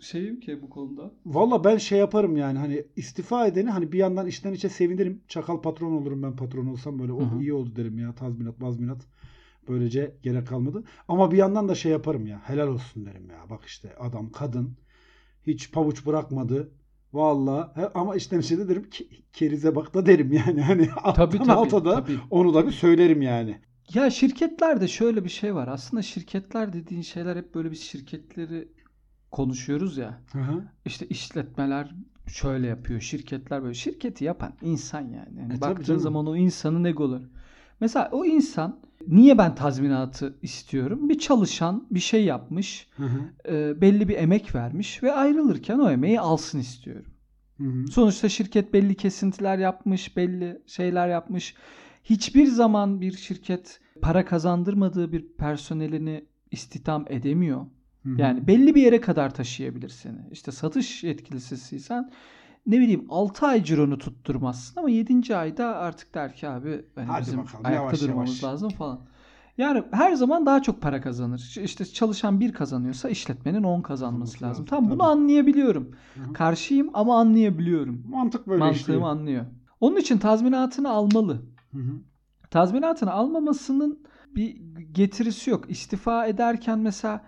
şeyim 0.01 0.41
ki 0.41 0.63
bu 0.63 0.71
konuda. 0.71 1.11
Valla 1.27 1.65
ben 1.65 1.77
şey 1.77 1.99
yaparım 1.99 2.37
yani 2.37 2.59
hani 2.59 2.85
istifa 2.97 3.47
edeni 3.47 3.71
hani 3.71 3.93
bir 3.93 3.99
yandan 3.99 4.27
içten 4.27 4.53
içe 4.53 4.69
sevinirim. 4.69 5.21
Çakal 5.29 5.61
patron 5.61 5.93
olurum 5.93 6.23
ben 6.23 6.37
patron 6.37 6.67
olsam 6.67 6.99
böyle 6.99 7.13
Hı 7.13 7.17
oh 7.17 7.41
iyi 7.41 7.53
oldu 7.53 7.77
derim 7.77 7.99
ya 7.99 8.15
tazminat 8.15 8.61
mazminat. 8.61 8.99
Böylece 9.69 10.17
gerek 10.23 10.47
kalmadı. 10.47 10.85
Ama 11.09 11.31
bir 11.31 11.37
yandan 11.37 11.69
da 11.69 11.75
şey 11.75 11.93
yaparım 11.93 12.27
ya 12.27 12.41
helal 12.45 12.69
olsun 12.69 13.07
derim 13.07 13.31
ya. 13.31 13.51
Bak 13.51 13.65
işte 13.65 13.97
adam 14.01 14.31
kadın 14.33 14.77
hiç 15.47 15.73
pabuç 15.73 16.07
bırakmadı. 16.07 16.73
Valla 17.13 17.91
ama 17.95 18.17
içten 18.17 18.41
içe 18.41 18.59
de 18.59 18.69
derim 18.69 18.91
ki 18.91 19.09
kerize 19.33 19.75
bak 19.77 19.95
da 19.95 20.07
derim 20.07 20.33
yani. 20.33 20.61
Hani 20.69 20.89
Tabii 21.15 21.39
tabii. 21.39 21.53
alta 21.53 21.85
da 21.85 21.95
tabii. 21.95 22.19
onu 22.31 22.55
da 22.55 22.67
bir 22.67 22.73
söylerim 22.73 23.23
yani. 23.23 23.61
Ya 23.95 24.11
şirketlerde 24.11 24.89
şöyle 24.89 25.25
bir 25.25 25.29
şey 25.29 25.55
var. 25.55 25.69
Aslında 25.69 26.03
şirketler 26.03 26.73
dediğin 26.73 27.03
şeyler 27.03 27.37
hep 27.37 27.55
böyle 27.55 27.71
bir 27.71 27.77
şirketleri 27.77 28.69
konuşuyoruz 29.31 29.97
ya. 29.97 30.21
Hı 30.33 30.39
hı. 30.39 30.65
İşte 30.85 31.07
işletmeler 31.07 31.95
şöyle 32.27 32.67
yapıyor, 32.67 33.01
şirketler 33.01 33.63
böyle. 33.63 33.75
Şirketi 33.75 34.25
yapan 34.25 34.53
insan 34.63 35.01
yani. 35.01 35.39
yani 35.39 35.55
E 35.57 35.61
baktığın 35.61 35.99
zaman 35.99 36.27
o 36.27 36.37
insanın 36.37 36.85
egoları. 36.85 37.29
Mesela 37.81 38.09
o 38.13 38.25
insan 38.25 38.81
niye 39.09 39.39
ben 39.39 39.55
tazminatı 39.55 40.39
istiyorum? 40.43 41.09
Bir 41.09 41.19
çalışan 41.19 41.87
bir 41.91 42.01
şey 42.01 42.25
yapmış, 42.25 42.89
Hı 42.97 43.05
hı. 43.05 43.53
e, 43.55 43.81
belli 43.81 44.09
bir 44.09 44.17
emek 44.17 44.55
vermiş 44.55 45.03
ve 45.03 45.13
ayrılırken 45.13 45.79
o 45.79 45.91
emeği 45.91 46.21
alsın 46.21 46.59
istiyorum. 46.59 47.13
Hı 47.59 47.65
hı. 47.65 47.89
Sonuçta 47.89 48.29
şirket 48.29 48.73
belli 48.73 48.95
kesintiler 48.95 49.59
yapmış, 49.59 50.17
belli 50.17 50.63
şeyler 50.67 51.09
yapmış. 51.09 51.55
Hiçbir 52.05 52.47
zaman 52.47 53.01
bir 53.01 53.13
şirket 53.13 53.81
para 54.03 54.25
kazandırmadığı 54.25 55.13
bir 55.13 55.29
personelini 55.39 56.25
istihdam 56.51 57.05
edemiyor. 57.09 57.61
Hı 58.03 58.09
hı. 58.09 58.21
Yani 58.21 58.47
belli 58.47 58.75
bir 58.75 58.83
yere 58.83 59.01
kadar 59.01 59.35
taşıyabilir 59.35 59.89
seni. 59.89 60.19
İşte 60.33 60.53
satış 60.53 61.05
yetkilisiysen 61.05 62.11
ne 62.67 62.79
bileyim 62.81 63.07
6 63.09 63.47
ay 63.47 63.65
cironu 63.65 63.99
tutturmazsın 63.99 64.81
ama 64.81 64.91
7. 64.91 65.37
ayda 65.37 65.77
artık 65.77 66.15
der 66.15 66.35
ki 66.35 66.49
abi 66.49 66.85
hani 66.95 67.07
Hadi 67.07 67.21
bizim 67.27 67.39
bakalım, 67.39 67.67
ayakta 67.67 67.85
yavaş 67.87 68.01
durmamız 68.03 68.43
yavaş. 68.43 68.45
lazım 68.55 68.69
falan. 68.71 69.01
Yani 69.59 69.83
her 69.91 70.15
zaman 70.15 70.47
daha 70.47 70.63
çok 70.63 70.81
para 70.83 71.01
kazanır. 71.01 71.57
İşte 71.63 71.85
çalışan 71.85 72.41
bir 72.41 72.53
kazanıyorsa 72.53 73.09
işletmenin 73.09 73.63
10 73.63 73.83
kazanması 73.83 74.33
lazım. 74.35 74.49
lazım, 74.49 74.65
Tamam 74.65 74.91
bunu 74.91 75.03
anlayabiliyorum. 75.03 75.91
Hı 76.15 76.21
hı. 76.21 76.33
Karşıyım 76.33 76.91
ama 76.95 77.19
anlayabiliyorum. 77.21 78.05
Mantık 78.09 78.47
böyle 78.47 78.59
Mantığımı 78.59 78.77
işliyor. 78.81 79.03
anlıyor. 79.03 79.45
Onun 79.81 79.97
için 79.97 80.19
tazminatını 80.19 80.91
almalı. 80.91 81.43
Hı 81.73 81.79
hı. 81.79 81.93
Tazminatını 82.51 83.13
almamasının 83.13 83.99
bir 84.35 84.57
getirisi 84.93 85.51
yok. 85.51 85.65
İstifa 85.71 86.27
ederken 86.27 86.79
mesela 86.79 87.25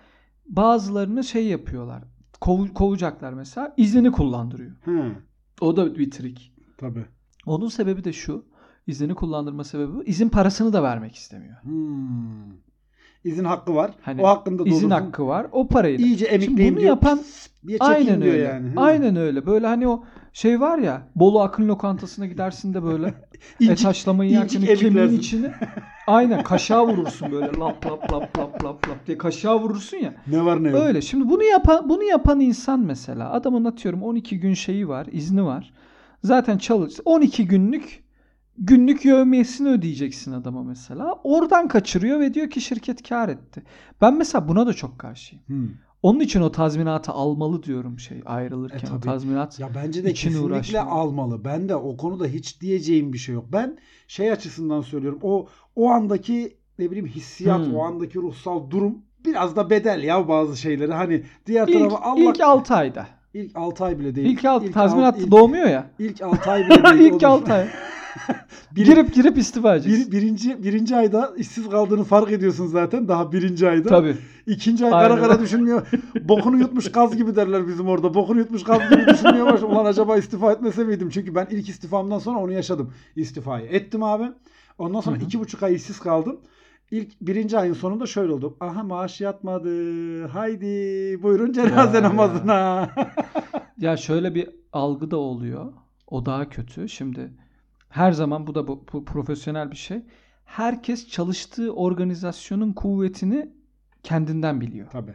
bazılarını 0.46 1.25
şey 1.25 1.46
yapıyorlar. 1.46 2.02
Kov- 2.40 2.73
kovacaklar 2.73 3.32
mesela. 3.32 3.75
iznini 3.76 4.12
kullandırıyor. 4.12 4.70
Hı. 4.85 5.12
O 5.61 5.76
da 5.76 5.99
bir 5.99 6.11
trik. 6.11 6.52
Tabii. 6.78 7.04
Onun 7.47 7.68
sebebi 7.68 8.04
de 8.04 8.12
şu. 8.12 8.44
İznini 8.87 9.14
kullandırma 9.14 9.64
sebebi 9.64 9.94
bu. 9.94 10.04
İzin 10.04 10.28
parasını 10.28 10.73
da 10.73 10.82
vermek 10.82 11.14
istemiyor. 11.14 11.62
Hmm. 11.62 12.50
İzin 13.24 13.44
hakkı 13.44 13.74
var. 13.74 13.90
Hani 14.02 14.22
o 14.22 14.26
hakkında 14.26 14.62
İzin 14.66 14.90
doğrusu 14.90 15.04
hakkı 15.06 15.26
var. 15.26 15.46
O 15.52 15.68
parayı 15.68 15.98
iyice 15.98 16.24
Şimdi 16.24 16.34
emekleyeyim 16.44 16.74
bunu 16.74 16.80
diyor. 16.80 16.90
yapan 16.90 17.20
diye 17.66 17.78
Aynen 17.80 18.22
diyor 18.22 18.34
öyle. 18.34 18.44
yani. 18.44 18.66
Aynen 18.76 19.16
öyle. 19.16 19.46
Böyle 19.46 19.66
hani 19.66 19.88
o 19.88 20.04
şey 20.32 20.60
var 20.60 20.78
ya 20.78 21.02
Bolu 21.16 21.40
Akın 21.40 21.68
lokantasına 21.68 22.26
gidersin 22.26 22.74
de 22.74 22.82
böyle 22.82 23.14
İncik- 23.60 23.72
et 23.72 23.84
haşlamayı 23.84 24.30
yerken 24.30 24.62
kemiğin 24.76 25.08
içine 25.12 25.54
aynen 26.06 26.42
kaşığa 26.42 26.86
vurursun 26.86 27.32
böyle 27.32 27.46
lap 27.46 27.86
lap 27.86 28.12
lap 28.12 28.38
lap 28.38 28.64
lap 28.64 28.88
lap 28.88 29.06
diye 29.06 29.18
kaşığa 29.18 29.60
vurursun 29.60 29.96
ya. 29.96 30.14
Ne 30.26 30.44
var 30.44 30.64
ne 30.64 30.68
yok. 30.68 30.78
Öyle. 30.80 31.02
Şimdi 31.02 31.28
bunu 31.28 31.44
yapan 31.44 31.88
bunu 31.88 32.02
yapan 32.04 32.40
insan 32.40 32.80
mesela 32.80 33.32
adamın 33.32 33.64
atıyorum 33.64 34.02
12 34.02 34.40
gün 34.40 34.54
şeyi 34.54 34.88
var, 34.88 35.06
izni 35.12 35.44
var. 35.44 35.72
Zaten 36.24 36.58
çalış 36.58 36.94
12 37.04 37.46
günlük 37.46 38.04
günlük 38.59 39.04
yevmiyesini 39.04 39.69
ödeyeceksin 39.69 40.33
adama 40.33 40.62
mesela. 40.62 41.14
Oradan 41.25 41.69
kaçırıyor 41.69 42.21
ve 42.21 42.35
diyor 42.35 42.50
ki 42.50 42.61
şirket 42.61 43.09
kar 43.09 43.28
etti. 43.28 43.62
Ben 44.00 44.14
mesela 44.14 44.49
buna 44.49 44.66
da 44.66 44.73
çok 44.73 44.99
karşıyım. 44.99 45.45
Hmm. 45.47 45.69
Onun 46.02 46.21
için 46.21 46.40
o 46.40 46.52
tazminatı 46.52 47.12
almalı 47.12 47.62
diyorum 47.62 47.99
şey 47.99 48.21
ayrılırken 48.26 48.88
E, 48.92 48.97
o 48.97 49.00
tazminat. 49.00 49.61
Ya 49.61 49.69
bence 49.75 50.04
de 50.04 50.12
kesinlikle 50.12 50.40
uğraşma. 50.40 50.80
almalı. 50.80 51.45
Ben 51.45 51.69
de 51.69 51.76
o 51.76 51.97
konuda 51.97 52.26
hiç 52.26 52.61
diyeceğim 52.61 53.12
bir 53.12 53.19
şey 53.19 53.35
yok. 53.35 53.45
Ben 53.52 53.78
şey 54.09 54.33
açısından 54.33 54.80
söylüyorum. 54.80 55.19
O 55.23 55.47
o 55.76 55.90
andaki 55.90 56.57
ne 56.78 56.87
bileyim 56.90 57.07
hissiyat, 57.07 57.66
Hmm. 57.66 57.75
o 57.76 57.85
andaki 57.85 58.19
ruhsal 58.19 58.71
durum 58.71 58.99
biraz 59.25 59.57
da 59.57 59.71
bedel 59.71 60.02
ya 60.02 60.28
bazı 60.28 60.57
şeyleri. 60.57 60.92
Hani 60.92 61.23
diğer 61.47 61.69
İlk, 61.69 61.78
tarafa 61.78 61.97
Allah 62.11 62.21
ilk 62.21 62.40
6 62.40 62.75
ayda. 62.75 63.07
ilk 63.35 63.57
6 63.57 63.85
ay 63.85 63.99
bile 63.99 64.14
değil. 64.14 64.28
İlk 64.28 64.45
6 64.45 64.66
İlk 64.66 64.75
tazminat 64.75 65.19
ilk- 65.19 65.30
doğmuyor 65.30 65.66
ya. 65.69 65.90
İlk 65.99 66.23
6 66.23 66.50
ay 66.50 66.64
bile 66.64 66.85
değil. 66.85 67.00
ilk 67.00 67.12
olur. 67.12 67.23
6 67.23 67.52
ay. 67.52 67.69
Bir- 68.76 68.85
girip 68.85 69.14
girip 69.14 69.38
istifa 69.38 69.75
edeceksin. 69.76 70.07
Bir, 70.12 70.17
birinci, 70.19 70.62
birinci 70.62 70.97
ayda 70.97 71.33
işsiz 71.37 71.69
kaldığını 71.69 72.05
fark 72.05 72.33
ediyorsun 72.33 72.67
zaten. 72.67 73.09
Daha 73.09 73.33
birinci 73.33 73.69
ayda. 73.69 73.88
Tabii. 73.88 74.17
İkinci 74.47 74.87
ay 74.87 74.93
Aynen. 74.95 75.09
kara 75.09 75.21
kara 75.29 75.40
düşünmüyor. 75.40 75.87
Bokunu 76.23 76.59
yutmuş 76.59 76.93
kaz 76.93 77.17
gibi 77.17 77.37
derler 77.37 77.69
bizim 77.69 77.88
orada. 77.88 78.14
Bokunu 78.14 78.38
yutmuş 78.38 78.62
kaz 78.64 78.90
gibi 78.90 79.07
düşünmüyor. 79.07 79.47
baş- 79.47 79.62
Ulan 79.62 79.85
acaba 79.85 80.17
istifa 80.17 80.52
etmese 80.52 80.85
miydim? 80.85 81.11
Çünkü 81.11 81.35
ben 81.35 81.47
ilk 81.50 81.69
istifamdan 81.69 82.19
sonra 82.19 82.38
onu 82.38 82.52
yaşadım. 82.52 82.93
İstifayı 83.17 83.67
ettim 83.67 84.02
abi. 84.02 84.25
Ondan 84.79 85.00
sonra 85.00 85.17
Hı 85.17 85.21
hı. 85.21 85.25
iki 85.25 85.38
buçuk 85.40 85.62
ay 85.62 85.75
işsiz 85.75 85.99
kaldım. 86.00 86.40
İlk 86.90 87.21
birinci 87.21 87.59
ayın 87.59 87.75
sonunda 87.75 88.07
şöyle 88.07 88.33
oldu. 88.33 88.57
Aha 88.61 88.83
maaş 88.83 89.21
yatmadı. 89.21 90.26
Haydi 90.26 90.67
buyurun 91.23 91.52
cenaze 91.52 91.97
Ya, 91.97 92.02
ya. 92.02 92.09
namazına. 92.09 92.90
Ya 93.79 93.97
şöyle 93.97 94.35
bir 94.35 94.49
algı 94.73 95.11
da 95.11 95.17
oluyor. 95.17 95.73
O 96.07 96.26
daha 96.26 96.49
kötü. 96.49 96.88
Şimdi 96.88 97.31
her 97.90 98.12
zaman 98.12 98.47
bu 98.47 98.54
da 98.54 98.68
bu, 98.68 98.85
bu 98.92 99.04
profesyonel 99.04 99.70
bir 99.70 99.76
şey. 99.76 100.02
Herkes 100.44 101.09
çalıştığı 101.09 101.75
organizasyonun 101.75 102.73
kuvvetini 102.73 103.52
kendinden 104.02 104.61
biliyor. 104.61 104.90
Tabii. 104.90 105.14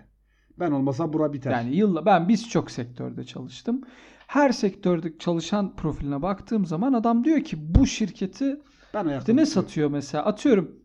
Ben 0.59 0.71
olmasa 0.71 1.13
bura 1.13 1.33
biter. 1.33 1.51
Yani 1.51 1.75
yılla 1.75 2.05
ben 2.05 2.27
biz 2.27 2.49
çok 2.49 2.71
sektörde 2.71 3.23
çalıştım. 3.23 3.81
Her 4.27 4.51
sektörde 4.51 5.17
çalışan 5.17 5.75
profiline 5.75 6.21
baktığım 6.21 6.65
zaman 6.65 6.93
adam 6.93 7.23
diyor 7.23 7.41
ki 7.41 7.75
bu 7.75 7.87
şirketi 7.87 8.61
ben 8.93 9.17
işte 9.19 9.35
ne 9.35 9.45
satıyor 9.45 9.89
mesela 9.89 10.25
atıyorum 10.25 10.79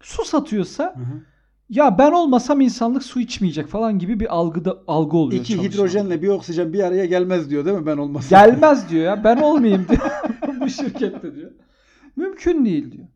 su 0.00 0.24
satıyorsa 0.24 0.94
Hı 0.96 1.00
hı. 1.00 1.22
Ya 1.70 1.98
ben 1.98 2.12
olmasam 2.12 2.60
insanlık 2.60 3.02
su 3.02 3.20
içmeyecek 3.20 3.66
falan 3.66 3.98
gibi 3.98 4.20
bir 4.20 4.34
algıda 4.34 4.82
algı 4.86 5.16
oluyor. 5.16 5.42
İki 5.42 5.52
çalışan. 5.52 5.72
hidrojenle 5.72 6.22
bir 6.22 6.28
oksijen 6.28 6.72
bir 6.72 6.84
araya 6.84 7.06
gelmez 7.06 7.50
diyor 7.50 7.64
değil 7.64 7.76
mi 7.76 7.86
ben 7.86 7.96
olmasam? 7.96 8.38
Gelmez 8.38 8.90
diyor 8.90 9.04
ya. 9.04 9.24
Ben 9.24 9.36
olmayayım 9.36 9.86
diyor. 9.88 10.00
bu 10.60 10.68
şirkette 10.68 11.34
diyor. 11.34 11.50
Mümkün 12.16 12.64
değil 12.64 12.92
diyor. 12.92 13.06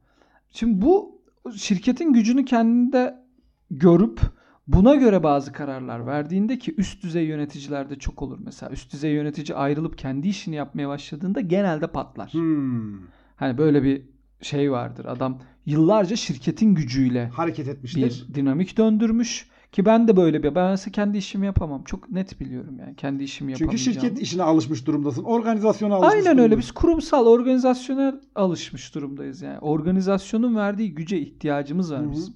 Şimdi 0.51 0.83
bu 0.83 1.21
şirketin 1.57 2.13
gücünü 2.13 2.45
kendinde 2.45 3.25
görüp 3.71 4.21
buna 4.67 4.95
göre 4.95 5.23
bazı 5.23 5.53
kararlar 5.53 6.07
verdiğinde 6.07 6.59
ki 6.59 6.75
üst 6.79 7.03
düzey 7.03 7.25
yöneticilerde 7.25 7.99
çok 7.99 8.23
olur 8.23 8.39
mesela. 8.45 8.73
Üst 8.73 8.93
düzey 8.93 9.13
yönetici 9.13 9.57
ayrılıp 9.57 9.99
kendi 9.99 10.29
işini 10.29 10.55
yapmaya 10.55 10.89
başladığında 10.89 11.41
genelde 11.41 11.87
patlar. 11.87 12.33
Hmm. 12.33 12.99
Hani 13.37 13.59
böyle 13.59 13.83
bir 13.83 14.14
şey 14.43 14.73
vardır. 14.73 15.05
Adam 15.05 15.39
yıllarca 15.67 16.17
şirketin 16.17 16.75
gücüyle 16.75 17.27
Hareket 17.29 17.69
etmiştir. 17.69 18.27
bir 18.29 18.35
dinamik 18.35 18.77
döndürmüş 18.79 19.49
ki 19.73 19.85
ben 19.85 20.09
de 20.09 20.17
böyle 20.17 20.43
bir 20.43 20.55
ben 20.55 20.71
mesela 20.71 20.93
kendi 20.93 21.19
işimi 21.19 21.47
yapamam. 21.47 21.83
Çok 21.85 22.11
net 22.11 22.41
biliyorum 22.41 22.79
yani 22.81 22.97
kendi 22.97 23.25
işimi 23.25 23.53
Çünkü 23.53 23.65
yapamayacağımı. 23.65 24.01
şirket 24.01 24.23
işine 24.23 24.43
alışmış 24.43 24.87
durumdasın. 24.87 25.25
Organizasyona 25.25 25.95
alışmış 25.95 26.15
Aynen 26.15 26.27
öyle. 26.29 26.39
durumdasın. 26.39 26.59
Biz 26.61 26.73
kurumsal, 26.73 27.27
organizasyonel 27.27 28.15
alışmış 28.35 28.95
durumdayız 28.95 29.43
yani. 29.43 29.59
Organizasyonun 29.59 30.57
verdiği 30.57 30.95
güce 30.95 31.19
ihtiyacımız 31.21 31.93
var 31.93 32.01
Hı 32.01 32.07
hı. 32.07 32.13
bizim. 32.13 32.35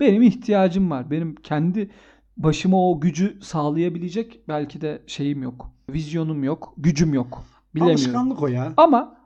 Benim 0.00 0.22
ihtiyacım 0.22 0.90
var. 0.90 1.10
Benim 1.10 1.34
kendi 1.34 1.90
başıma 2.36 2.90
o 2.90 3.00
gücü 3.00 3.38
sağlayabilecek 3.42 4.40
belki 4.48 4.80
de 4.80 5.02
şeyim 5.06 5.42
yok. 5.42 5.70
Vizyonum 5.90 6.44
yok, 6.44 6.74
gücüm 6.76 7.14
yok. 7.14 7.44
Bilemiyorum. 7.74 8.02
Alışkanlık 8.02 8.42
o 8.42 8.46
ya. 8.46 8.72
Ama 8.76 9.16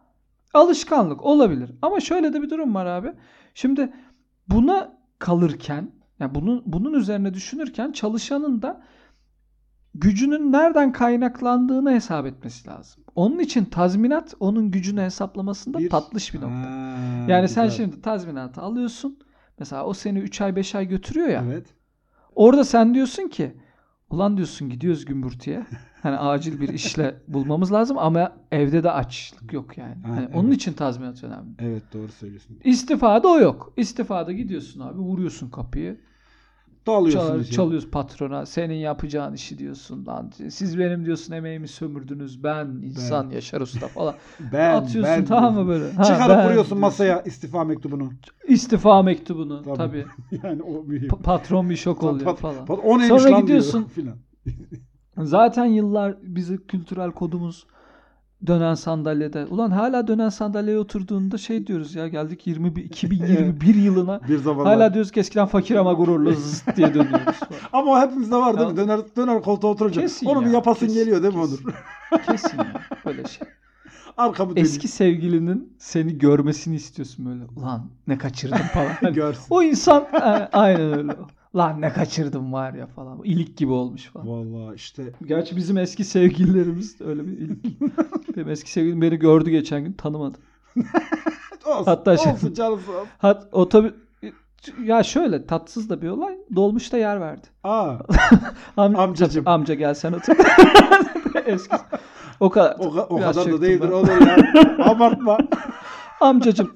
alışkanlık 0.54 1.22
olabilir. 1.24 1.70
Ama 1.82 2.00
şöyle 2.00 2.32
de 2.32 2.42
bir 2.42 2.50
durum 2.50 2.74
var 2.74 2.86
abi. 2.86 3.12
Şimdi 3.54 3.92
buna 4.48 4.98
kalırken, 5.18 5.90
yani 6.18 6.34
bunun 6.34 6.62
bunun 6.66 6.92
üzerine 6.94 7.34
düşünürken 7.34 7.92
çalışanın 7.92 8.62
da 8.62 8.82
gücünün 9.94 10.52
nereden 10.52 10.92
kaynaklandığını 10.92 11.90
hesap 11.92 12.26
etmesi 12.26 12.68
lazım. 12.68 13.04
Onun 13.14 13.38
için 13.38 13.64
tazminat 13.64 14.34
onun 14.40 14.70
gücünü 14.70 15.00
hesaplamasında 15.00 15.78
Bir- 15.78 15.90
tatlış 15.90 16.34
bir 16.34 16.40
nokta. 16.40 16.56
Ha, 16.70 17.24
yani 17.28 17.48
sen 17.48 17.64
güzel. 17.64 17.70
şimdi 17.84 18.02
tazminatı 18.02 18.60
alıyorsun. 18.60 19.18
Mesela 19.58 19.84
o 19.84 19.92
seni 19.94 20.18
3 20.18 20.40
ay 20.40 20.56
5 20.56 20.74
ay 20.74 20.88
götürüyor 20.88 21.28
ya. 21.28 21.44
Evet. 21.46 21.66
Orada 22.34 22.64
sen 22.64 22.94
diyorsun 22.94 23.28
ki 23.28 23.56
ulan 24.10 24.36
diyorsun 24.36 24.70
gidiyoruz 24.70 25.04
gümbürtüye. 25.04 25.66
Hani 26.02 26.16
acil 26.18 26.60
bir 26.60 26.68
işle 26.68 27.14
bulmamız 27.28 27.72
lazım 27.72 27.98
ama 27.98 28.32
evde 28.52 28.82
de 28.82 28.90
açlık 28.90 29.52
yok 29.52 29.78
yani. 29.78 29.94
Ha, 30.02 30.08
Hani 30.08 30.24
evet. 30.24 30.36
Onun 30.36 30.50
için 30.50 30.72
tazminat 30.72 31.24
önemli. 31.24 31.50
Evet 31.58 31.82
doğru 31.92 32.08
söylüyorsun. 32.12 32.58
İstifada 32.64 33.28
o 33.28 33.38
yok. 33.40 33.72
İstifada 33.76 34.32
gidiyorsun 34.32 34.80
abi 34.80 34.98
vuruyorsun 34.98 35.50
kapıyı. 35.50 36.00
Dalıyorsun 36.86 37.42
Çal- 37.42 37.44
çalıyoruz 37.50 37.90
patrona. 37.90 38.46
Senin 38.46 38.74
yapacağın 38.74 39.34
işi 39.34 39.58
diyorsun 39.58 40.06
lan. 40.06 40.30
Siz 40.50 40.78
benim 40.78 41.04
diyorsun 41.04 41.32
emeğimi 41.32 41.68
sömürdünüz. 41.68 42.44
Ben 42.44 42.66
insan 42.66 43.30
Yaşar 43.30 43.60
Usta 43.60 43.88
falan. 43.88 44.14
Ben, 44.52 44.74
Atıyorsun 44.74 45.02
ben 45.16 45.24
tamam 45.24 45.54
mı 45.54 45.68
böyle? 45.68 45.92
Ha, 45.92 46.04
Çıkarıp 46.04 46.28
ben 46.38 46.48
vuruyorsun 46.48 46.78
masaya 46.78 47.22
istifa 47.22 47.64
mektubunu. 47.64 48.12
İstifa 48.48 49.02
mektubunu 49.02 49.62
Tabii. 49.62 49.76
tabii. 49.76 50.04
yani 50.46 50.62
o 50.62 50.82
mühim. 50.84 51.08
Pa- 51.08 51.22
patron 51.22 51.70
bir 51.70 51.76
şok 51.76 52.02
oluyor 52.02 52.26
Pat- 52.26 52.36
falan. 52.36 52.66
pat- 52.66 52.80
o 52.84 53.18
Sonra 53.18 53.40
gidiyorsun. 53.40 53.86
diyor. 53.96 54.16
Zaten 55.18 55.64
yıllar 55.64 56.16
bizi 56.22 56.66
kültürel 56.66 57.10
kodumuz 57.10 57.66
dönen 58.46 58.74
sandalyede. 58.74 59.46
Ulan 59.46 59.70
hala 59.70 60.06
dönen 60.06 60.28
sandalyeye 60.28 60.78
oturduğunda 60.78 61.38
şey 61.38 61.66
diyoruz 61.66 61.94
ya 61.94 62.08
geldik 62.08 62.46
21 62.46 62.84
2021 62.84 63.74
yılına. 63.74 64.20
Bir 64.28 64.38
zamanlar. 64.38 64.74
Hala 64.74 64.94
diyoruz 64.94 65.10
ki 65.12 65.20
eskiden 65.20 65.46
fakir 65.46 65.76
ama 65.76 65.92
gururlu 65.92 66.32
zıt 66.34 66.76
diye 66.76 66.88
dönüyoruz. 66.94 67.24
falan. 67.24 67.60
Ama 67.72 67.92
o 67.92 68.00
hepimizde 68.00 68.36
var 68.36 68.58
değil 68.58 68.70
mi? 68.70 68.78
Ya. 68.78 68.84
Döner, 68.86 69.00
döner 69.16 69.42
koltuğa 69.42 69.70
oturunca. 69.70 70.00
Kesin 70.00 70.26
Onu 70.26 70.40
bir 70.40 70.46
ya, 70.46 70.52
yapasın 70.52 70.86
kesin, 70.86 71.00
geliyor 71.00 71.22
değil 71.22 71.34
mi 71.34 71.40
kesin. 71.40 71.64
Onur? 71.64 72.22
Kesin 72.26 72.58
ya 72.58 72.82
böyle 73.06 73.24
şey. 73.24 73.48
Arkamı 74.16 74.50
döneyim. 74.50 74.66
Eski 74.66 74.88
sevgilinin 74.88 75.72
seni 75.78 76.18
görmesini 76.18 76.74
istiyorsun 76.76 77.26
böyle. 77.26 77.44
Ulan 77.56 77.86
ne 78.06 78.18
kaçırdım 78.18 78.58
falan. 78.58 78.86
Hani 79.00 79.14
Görsün. 79.14 79.44
o 79.50 79.62
insan 79.62 80.02
e, 80.12 80.18
aynen 80.52 80.98
öyle. 80.98 81.12
Lan 81.56 81.80
ne 81.80 81.92
kaçırdım 81.92 82.52
var 82.52 82.74
ya 82.74 82.86
falan. 82.86 83.20
İlik 83.24 83.56
gibi 83.56 83.72
olmuş 83.72 84.06
falan. 84.06 84.28
Vallahi 84.28 84.74
işte 84.74 85.12
Gerçi 85.26 85.56
bizim 85.56 85.78
eski 85.78 86.04
sevgililerimiz 86.04 87.00
öyle 87.00 87.26
bir 87.26 87.32
ilik. 87.32 87.80
Benim 88.36 88.48
eski 88.48 88.72
sevgilim 88.72 89.02
beni 89.02 89.16
gördü 89.16 89.50
geçen 89.50 89.84
gün 89.84 89.92
tanımadı. 89.92 90.38
olsun, 91.66 91.84
Hatta 91.84 92.16
şey- 92.16 92.32
olsun 92.32 92.54
canım 92.54 92.80
sağ 92.86 92.92
ol. 92.92 93.04
Hat 93.18 93.48
otobüs 93.52 93.92
ya 94.84 95.02
şöyle 95.02 95.46
tatsız 95.46 95.90
da 95.90 96.02
bir 96.02 96.08
olay. 96.08 96.38
Dolmuşta 96.54 96.98
yer 96.98 97.20
verdi. 97.20 97.46
Aa, 97.64 97.94
Am- 98.76 98.96
Amcacım. 98.96 99.48
amca 99.48 99.74
gel 99.74 99.94
sen 99.94 100.12
otur. 100.12 100.36
Eski. 101.46 101.76
O 102.40 102.50
kadar. 102.50 102.76
o, 102.78 102.84
o 103.08 103.16
kadar 103.16 103.52
da 103.52 103.62
değildir 103.62 103.88
ben. 103.88 103.92
olur 103.92 104.26
ya. 104.26 104.36
Abartma. 104.84 105.38
Amcacım. 106.20 106.72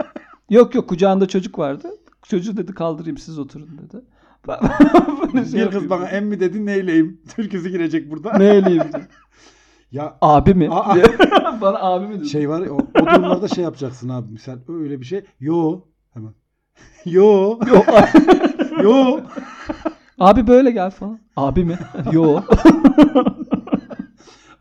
Yok 0.50 0.74
yok 0.74 0.88
kucağında 0.88 1.28
çocuk 1.28 1.58
vardı. 1.58 1.90
Çocuğu 2.22 2.56
dedi 2.56 2.74
kaldırayım 2.74 3.18
siz 3.18 3.38
oturun 3.38 3.78
dedi. 3.78 4.04
Böyle 4.48 5.44
şey 5.46 5.60
Bir 5.60 5.64
kız 5.66 5.74
yapayım. 5.74 5.90
bana 5.90 6.08
emmi 6.08 6.40
dedi 6.40 6.66
neyleyim. 6.66 7.20
Türküsü 7.36 7.68
girecek 7.68 8.10
burada. 8.10 8.38
Ne 8.38 8.44
eleyim 8.46 8.82
diyor. 8.92 9.04
Ya 9.92 10.18
Abi 10.20 10.54
mi? 10.54 10.68
Aa. 10.70 10.94
Bana 11.60 11.78
abi 11.80 12.06
mi 12.06 12.18
dedi? 12.18 12.28
şey 12.28 12.48
var 12.48 12.60
ya, 12.60 12.72
o, 12.72 12.76
o 12.76 13.06
durumlarda 13.06 13.48
şey 13.48 13.64
yapacaksın 13.64 14.08
abi. 14.08 14.32
Misal 14.32 14.58
öyle 14.68 15.00
bir 15.00 15.04
şey. 15.04 15.24
Yo. 15.40 15.80
Hemen. 16.10 16.34
Yo. 17.04 17.58
Yok. 17.66 17.86
Yo. 18.82 19.20
abi 20.18 20.46
böyle 20.46 20.70
gel 20.70 20.90
falan. 20.90 21.20
Abi 21.36 21.64
mi? 21.64 21.78
Yo. 22.12 22.40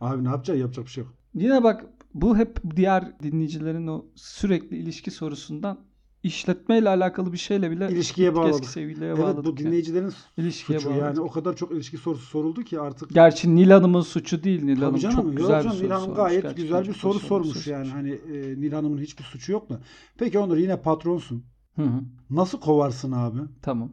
Abi 0.02 0.24
ne 0.24 0.28
yapacaksın? 0.28 0.62
Yapacak 0.62 0.86
bir 0.86 0.90
şey 0.92 1.04
yok. 1.04 1.14
Yine 1.34 1.64
bak 1.64 1.86
bu 2.14 2.38
hep 2.38 2.60
diğer 2.76 3.20
dinleyicilerin 3.24 3.88
o 3.88 4.06
sürekli 4.16 4.78
ilişki 4.78 5.12
sorusundan 5.12 5.80
işletmeyle 6.24 6.90
alakalı 6.90 7.34
bir 7.34 7.38
şeyle 7.38 7.72
bile 7.72 7.90
İlişkiye 7.92 8.28
eski 8.28 8.38
bağladık. 8.40 8.78
Evet 8.78 9.18
bağladık. 9.18 9.46
bu 9.46 9.50
yani. 9.50 9.58
dinleyicilerin 9.58 10.14
İlişkiye 10.38 10.80
suçu. 10.80 10.90
bağladık. 10.90 11.06
Yani 11.06 11.22
o 11.22 11.32
kadar 11.32 11.56
çok 11.56 11.72
ilişki 11.72 11.98
sorusu 11.98 12.26
soruldu 12.26 12.64
ki 12.64 12.80
artık. 12.80 13.10
Gerçi 13.14 13.56
Nil 13.56 13.70
Hanım'ın 13.72 14.02
suçu 14.02 14.44
değil. 14.44 14.64
Nil 14.64 14.82
Hanım 14.82 14.96
canım. 14.98 15.16
çok 15.16 15.26
yok 15.26 15.38
güzel 15.38 15.60
bir 15.60 15.64
canım, 15.64 15.76
soru 15.78 15.86
Nil 15.86 15.92
Hanım 15.92 16.04
sormuş. 16.06 16.18
gayet 16.18 16.42
Gerçekten 16.44 16.64
güzel 16.64 16.88
bir 16.88 16.94
soru 17.00 17.14
bir 17.16 17.20
sormuş 17.20 17.48
soru 17.48 17.74
yani. 17.74 17.86
sormuş. 17.88 17.94
Hani 18.04 18.38
e, 18.38 18.62
Nil 18.62 18.72
Hanım'ın 18.72 18.98
hiçbir 18.98 19.24
suçu 19.24 19.52
yok 19.52 19.70
da. 19.70 19.80
Peki 20.18 20.40
Onur 20.40 20.58
yine 20.58 20.82
patronsun. 20.82 21.44
Hı 21.76 21.82
hı. 21.82 22.02
Nasıl 22.30 22.60
kovarsın 22.60 23.12
abi? 23.12 23.40
Tamam. 23.62 23.92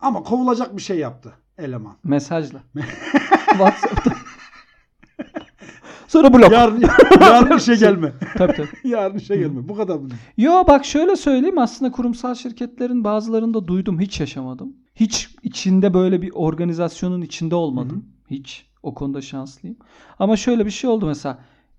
Ama 0.00 0.22
kovulacak 0.22 0.76
bir 0.76 0.82
şey 0.82 0.98
yaptı 0.98 1.32
eleman. 1.58 1.96
Mesajla. 2.04 2.62
WhatsApp'ta. 3.50 4.12
Sonra 6.12 6.32
blok. 6.32 6.52
Yarın, 6.52 6.82
yarın 7.20 7.56
işe 7.56 7.74
gelme. 7.74 8.12
Tabii 8.36 8.52
tabii. 8.52 8.68
yarın 8.88 9.18
işe 9.18 9.36
gelme. 9.36 9.68
Bu 9.68 9.74
kadar? 9.74 9.98
Yo 10.36 10.64
bak 10.68 10.84
şöyle 10.84 11.16
söyleyeyim 11.16 11.58
aslında 11.58 11.92
kurumsal 11.92 12.34
şirketlerin 12.34 13.04
bazılarında 13.04 13.66
duydum 13.66 14.00
hiç 14.00 14.20
yaşamadım. 14.20 14.76
Hiç 14.94 15.30
içinde 15.42 15.94
böyle 15.94 16.22
bir 16.22 16.30
organizasyonun 16.34 17.22
içinde 17.22 17.54
olmadım. 17.54 18.04
Hiç. 18.30 18.66
O 18.82 18.94
konuda 18.94 19.20
şanslıyım. 19.20 19.76
Ama 20.18 20.36
şöyle 20.36 20.66
bir 20.66 20.70
şey 20.70 20.90
oldu 20.90 21.06
mesela. 21.06 21.38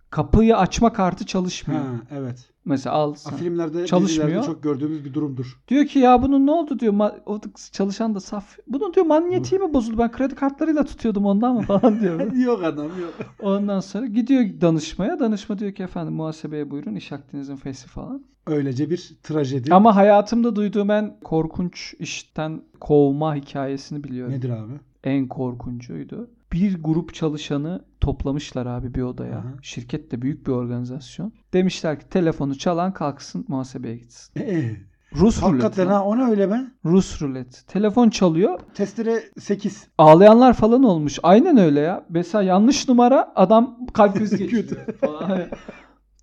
Kapıyı 0.10 0.58
açma 0.58 0.94
kartı 0.94 1.26
çalışmıyor. 1.26 1.82
Ha, 1.82 1.92
evet. 2.12 2.53
Mesela 2.66 2.96
al 2.96 3.14
sen. 3.14 3.36
filmlerde, 3.38 3.86
Çalışmıyor. 3.86 4.44
çok 4.44 4.64
gördüğümüz 4.64 5.06
bir 5.06 5.14
durumdur. 5.14 5.60
Diyor 5.68 5.86
ki 5.86 6.00
ya 6.00 6.22
bunun 6.22 6.48
ne 6.48 6.52
oldu 6.52 6.80
diyor. 6.80 7.12
O 7.26 7.40
çalışan 7.72 8.16
da 8.16 8.20
saf. 8.20 8.58
Bunun 8.68 8.94
diyor 8.94 9.06
manyetiği 9.06 9.62
mi 9.62 9.74
bozuldu? 9.74 9.98
Ben 9.98 10.12
kredi 10.12 10.36
kartlarıyla 10.36 10.84
tutuyordum 10.84 11.26
ondan 11.26 11.56
mı 11.56 11.62
falan 11.62 12.00
diyor. 12.02 12.32
yok 12.46 12.64
adam 12.64 12.86
yok. 12.86 13.14
Ondan 13.42 13.80
sonra 13.80 14.06
gidiyor 14.06 14.46
danışmaya. 14.62 15.20
Danışma 15.20 15.60
diyor 15.60 15.72
ki 15.72 15.84
efendim 15.84 16.14
muhasebeye 16.14 16.72
buyurun 16.72 16.96
iş 16.96 17.12
akdinizin 17.12 17.56
fesi 17.56 17.88
falan. 17.88 18.24
Öylece 18.48 18.90
bir 18.90 19.18
trajedi. 19.24 19.74
Ama 19.74 19.96
hayatımda 19.96 20.56
duyduğum 20.56 20.92
en 20.92 21.20
korkunç 21.24 21.94
işten 22.00 22.62
kovma 22.80 23.36
hikayesini 23.36 24.04
biliyorum. 24.04 24.34
Nedir 24.34 24.50
abi? 24.50 24.74
En 25.04 25.28
korkuncuydu. 25.28 26.30
Bir 26.54 26.84
grup 26.84 27.14
çalışanı 27.14 27.86
toplamışlar 28.02 28.66
abi 28.66 28.94
bir 28.94 29.02
odaya. 29.02 29.38
Aha. 29.38 29.54
Şirket 29.62 30.12
de 30.12 30.22
büyük 30.22 30.48
bir 30.48 30.52
organizasyon. 30.52 31.34
Demişler 31.54 32.00
ki 32.00 32.10
telefonu 32.10 32.58
çalan 32.58 32.94
kalksın 32.94 33.46
muhasebeye 33.48 33.96
gitsin. 33.98 34.40
Ee, 34.42 34.72
Rus 35.16 35.42
hakikaten 35.42 35.86
ruleti. 35.86 35.94
ha 35.98 36.04
o 36.06 36.18
ne 36.18 36.24
öyle 36.24 36.50
be? 36.52 36.62
Rus 36.86 37.22
rulet. 37.22 37.64
Telefon 37.68 38.10
çalıyor. 38.10 38.60
Testere 38.74 39.24
8. 39.40 39.88
Ağlayanlar 39.98 40.54
falan 40.54 40.84
olmuş. 40.84 41.20
Aynen 41.24 41.58
öyle 41.58 41.80
ya. 41.80 42.06
Mesela 42.10 42.42
yanlış 42.44 42.88
numara 42.90 43.32
adam 43.36 43.78
kalp 43.94 44.16
krizi 44.18 44.38
geçiriyor 44.50 44.86
falan. 45.02 45.42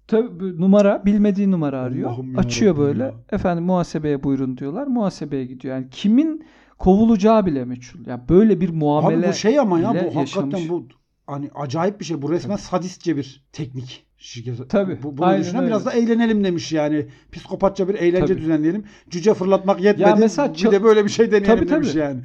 Tabii 0.06 0.60
numara 0.60 1.02
bilmediği 1.04 1.50
numara 1.50 1.80
arıyor. 1.80 2.10
Allah'ım 2.10 2.38
Açıyor 2.38 2.76
böyle. 2.76 3.02
ya. 3.02 3.14
Efendim 3.32 3.64
muhasebeye 3.64 4.22
buyurun 4.22 4.56
diyorlar. 4.58 4.86
Muhasebeye 4.86 5.44
gidiyor. 5.44 5.74
Yani 5.74 5.90
kimin 5.90 6.44
kovulacağı 6.80 7.46
bile 7.46 7.64
meçhul. 7.64 8.06
Ya 8.06 8.28
böyle 8.28 8.60
bir 8.60 8.70
muamele 8.70 9.18
Abi 9.26 9.28
bu 9.28 9.36
şey 9.36 9.58
ama 9.58 9.80
ya 9.80 9.90
bu 9.90 9.94
ile 9.94 10.10
hakikaten 10.14 10.46
yaşamış. 10.46 10.68
bu 10.68 10.86
hani 11.26 11.50
acayip 11.54 12.00
bir 12.00 12.04
şey. 12.04 12.22
Bu 12.22 12.32
resmen 12.32 12.56
sadistçe 12.56 13.16
bir 13.16 13.44
teknik. 13.52 14.06
Şirket. 14.18 14.70
Tabii, 14.70 15.02
Bu, 15.02 15.16
bunu 15.18 15.26
aynen 15.26 15.40
düşünen 15.42 15.60
öyle. 15.62 15.70
biraz 15.70 15.86
da 15.86 15.92
eğlenelim 15.92 16.44
demiş 16.44 16.72
yani. 16.72 17.06
Psikopatça 17.32 17.88
bir 17.88 17.94
eğlence 17.94 18.26
Tabii. 18.26 18.40
düzenleyelim. 18.40 18.84
Cüce 19.10 19.34
fırlatmak 19.34 19.80
yetmedi. 19.80 20.14
mesela 20.20 20.54
bir 20.54 20.70
de 20.70 20.82
böyle 20.82 21.04
bir 21.04 21.10
şey 21.10 21.26
deneyelim 21.32 21.56
Tabii, 21.56 21.68
demiş 21.68 21.88
tabii. 21.88 21.98
yani. 21.98 22.20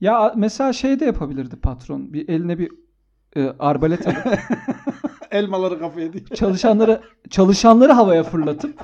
Ya 0.00 0.32
mesela 0.36 0.72
şey 0.72 1.00
de 1.00 1.04
yapabilirdi 1.04 1.56
patron. 1.56 2.12
Bir 2.12 2.28
eline 2.28 2.58
bir 2.58 2.70
e, 3.36 3.42
arbalet 3.58 4.06
alıp 4.06 4.18
Elmaları 5.30 5.78
kafaya 5.78 6.12
diye. 6.12 6.24
çalışanları 6.24 7.00
çalışanları 7.30 7.92
havaya 7.92 8.22
fırlatıp 8.22 8.74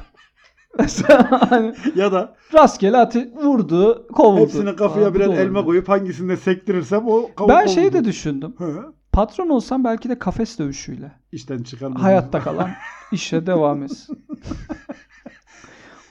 hani 1.50 1.74
ya 1.94 2.12
da 2.12 2.34
rastgele 2.54 2.96
atı 2.96 3.32
vurdu, 3.32 4.06
kovuldu. 4.12 4.40
hepsine 4.40 4.76
kafaya. 4.76 5.10
Bu 5.10 5.14
birer 5.14 5.28
elma 5.28 5.64
koyup 5.64 5.88
hangisinde 5.88 6.36
sektirirsem 6.36 7.08
o 7.08 7.30
kavuk 7.36 7.50
Ben 7.50 7.66
şey 7.66 7.92
de 7.92 8.04
düşündüm. 8.04 8.54
Hı. 8.58 8.92
Patron 9.12 9.48
olsam 9.48 9.84
belki 9.84 10.08
de 10.08 10.18
kafes 10.18 10.58
dövüşüyle. 10.58 11.12
İşten 11.32 11.62
çıkarma. 11.62 12.02
Hayatta 12.02 12.40
kalan 12.44 12.70
işe 13.12 13.46
devam 13.46 13.82
etsin. 13.82 14.18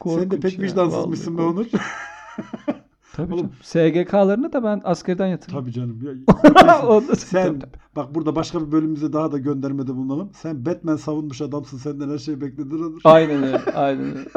Sen 0.05 0.31
de 0.31 0.39
pek 0.39 0.59
ya, 0.59 0.63
vicdansızmışsın 0.65 1.37
be 1.37 1.41
Onur. 1.41 1.65
Tabii 3.13 3.33
Oğlum- 3.33 3.51
canım. 3.73 4.03
SGK'larını 4.03 4.53
da 4.53 4.63
ben 4.63 4.81
askerden 4.83 5.27
yatırdım. 5.27 5.59
Tabii 5.59 5.71
canım. 5.71 5.99
Ya, 6.05 7.01
sen 7.15 7.43
tabii, 7.43 7.59
tabii. 7.59 7.71
Bak 7.97 8.15
burada 8.15 8.35
başka 8.35 8.67
bir 8.67 8.71
bölümümüze 8.71 9.13
daha 9.13 9.31
da 9.31 9.37
göndermede 9.37 9.95
bulunalım. 9.95 10.31
Sen 10.33 10.65
Batman 10.65 10.95
savunmuş 10.95 11.41
adamsın. 11.41 11.77
Senden 11.77 12.09
her 12.09 12.17
şey 12.17 12.41
beklenir. 12.41 13.01
Aynen 13.03 13.43
öyle. 13.43 13.57
Aynen 13.75 14.05
öyle. 14.05 14.29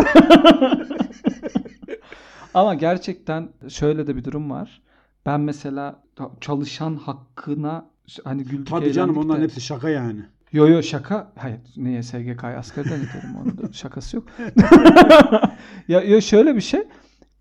Ama 2.54 2.74
gerçekten 2.74 3.48
şöyle 3.68 4.06
de 4.06 4.16
bir 4.16 4.24
durum 4.24 4.50
var. 4.50 4.82
Ben 5.26 5.40
mesela 5.40 6.02
çalışan 6.40 6.96
hakkına 6.96 7.90
hani 8.24 8.44
güldük 8.44 8.66
Tabii 8.66 8.92
canım 8.92 9.16
onların 9.16 9.40
de- 9.40 9.44
hepsi 9.44 9.60
şaka 9.60 9.88
yani. 9.88 10.20
Yo 10.52 10.68
yo 10.68 10.82
şaka. 10.82 11.32
Hayır 11.36 11.58
niye 11.76 12.02
SGK'yı 12.02 12.58
askerden 12.58 13.00
iterim 13.00 13.36
onun 13.42 13.58
da 13.58 13.72
şakası 13.72 14.16
yok. 14.16 14.24
ya, 15.88 16.00
ya 16.00 16.20
şöyle 16.20 16.56
bir 16.56 16.60
şey. 16.60 16.82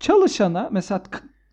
Çalışana 0.00 0.68
mesela 0.72 1.02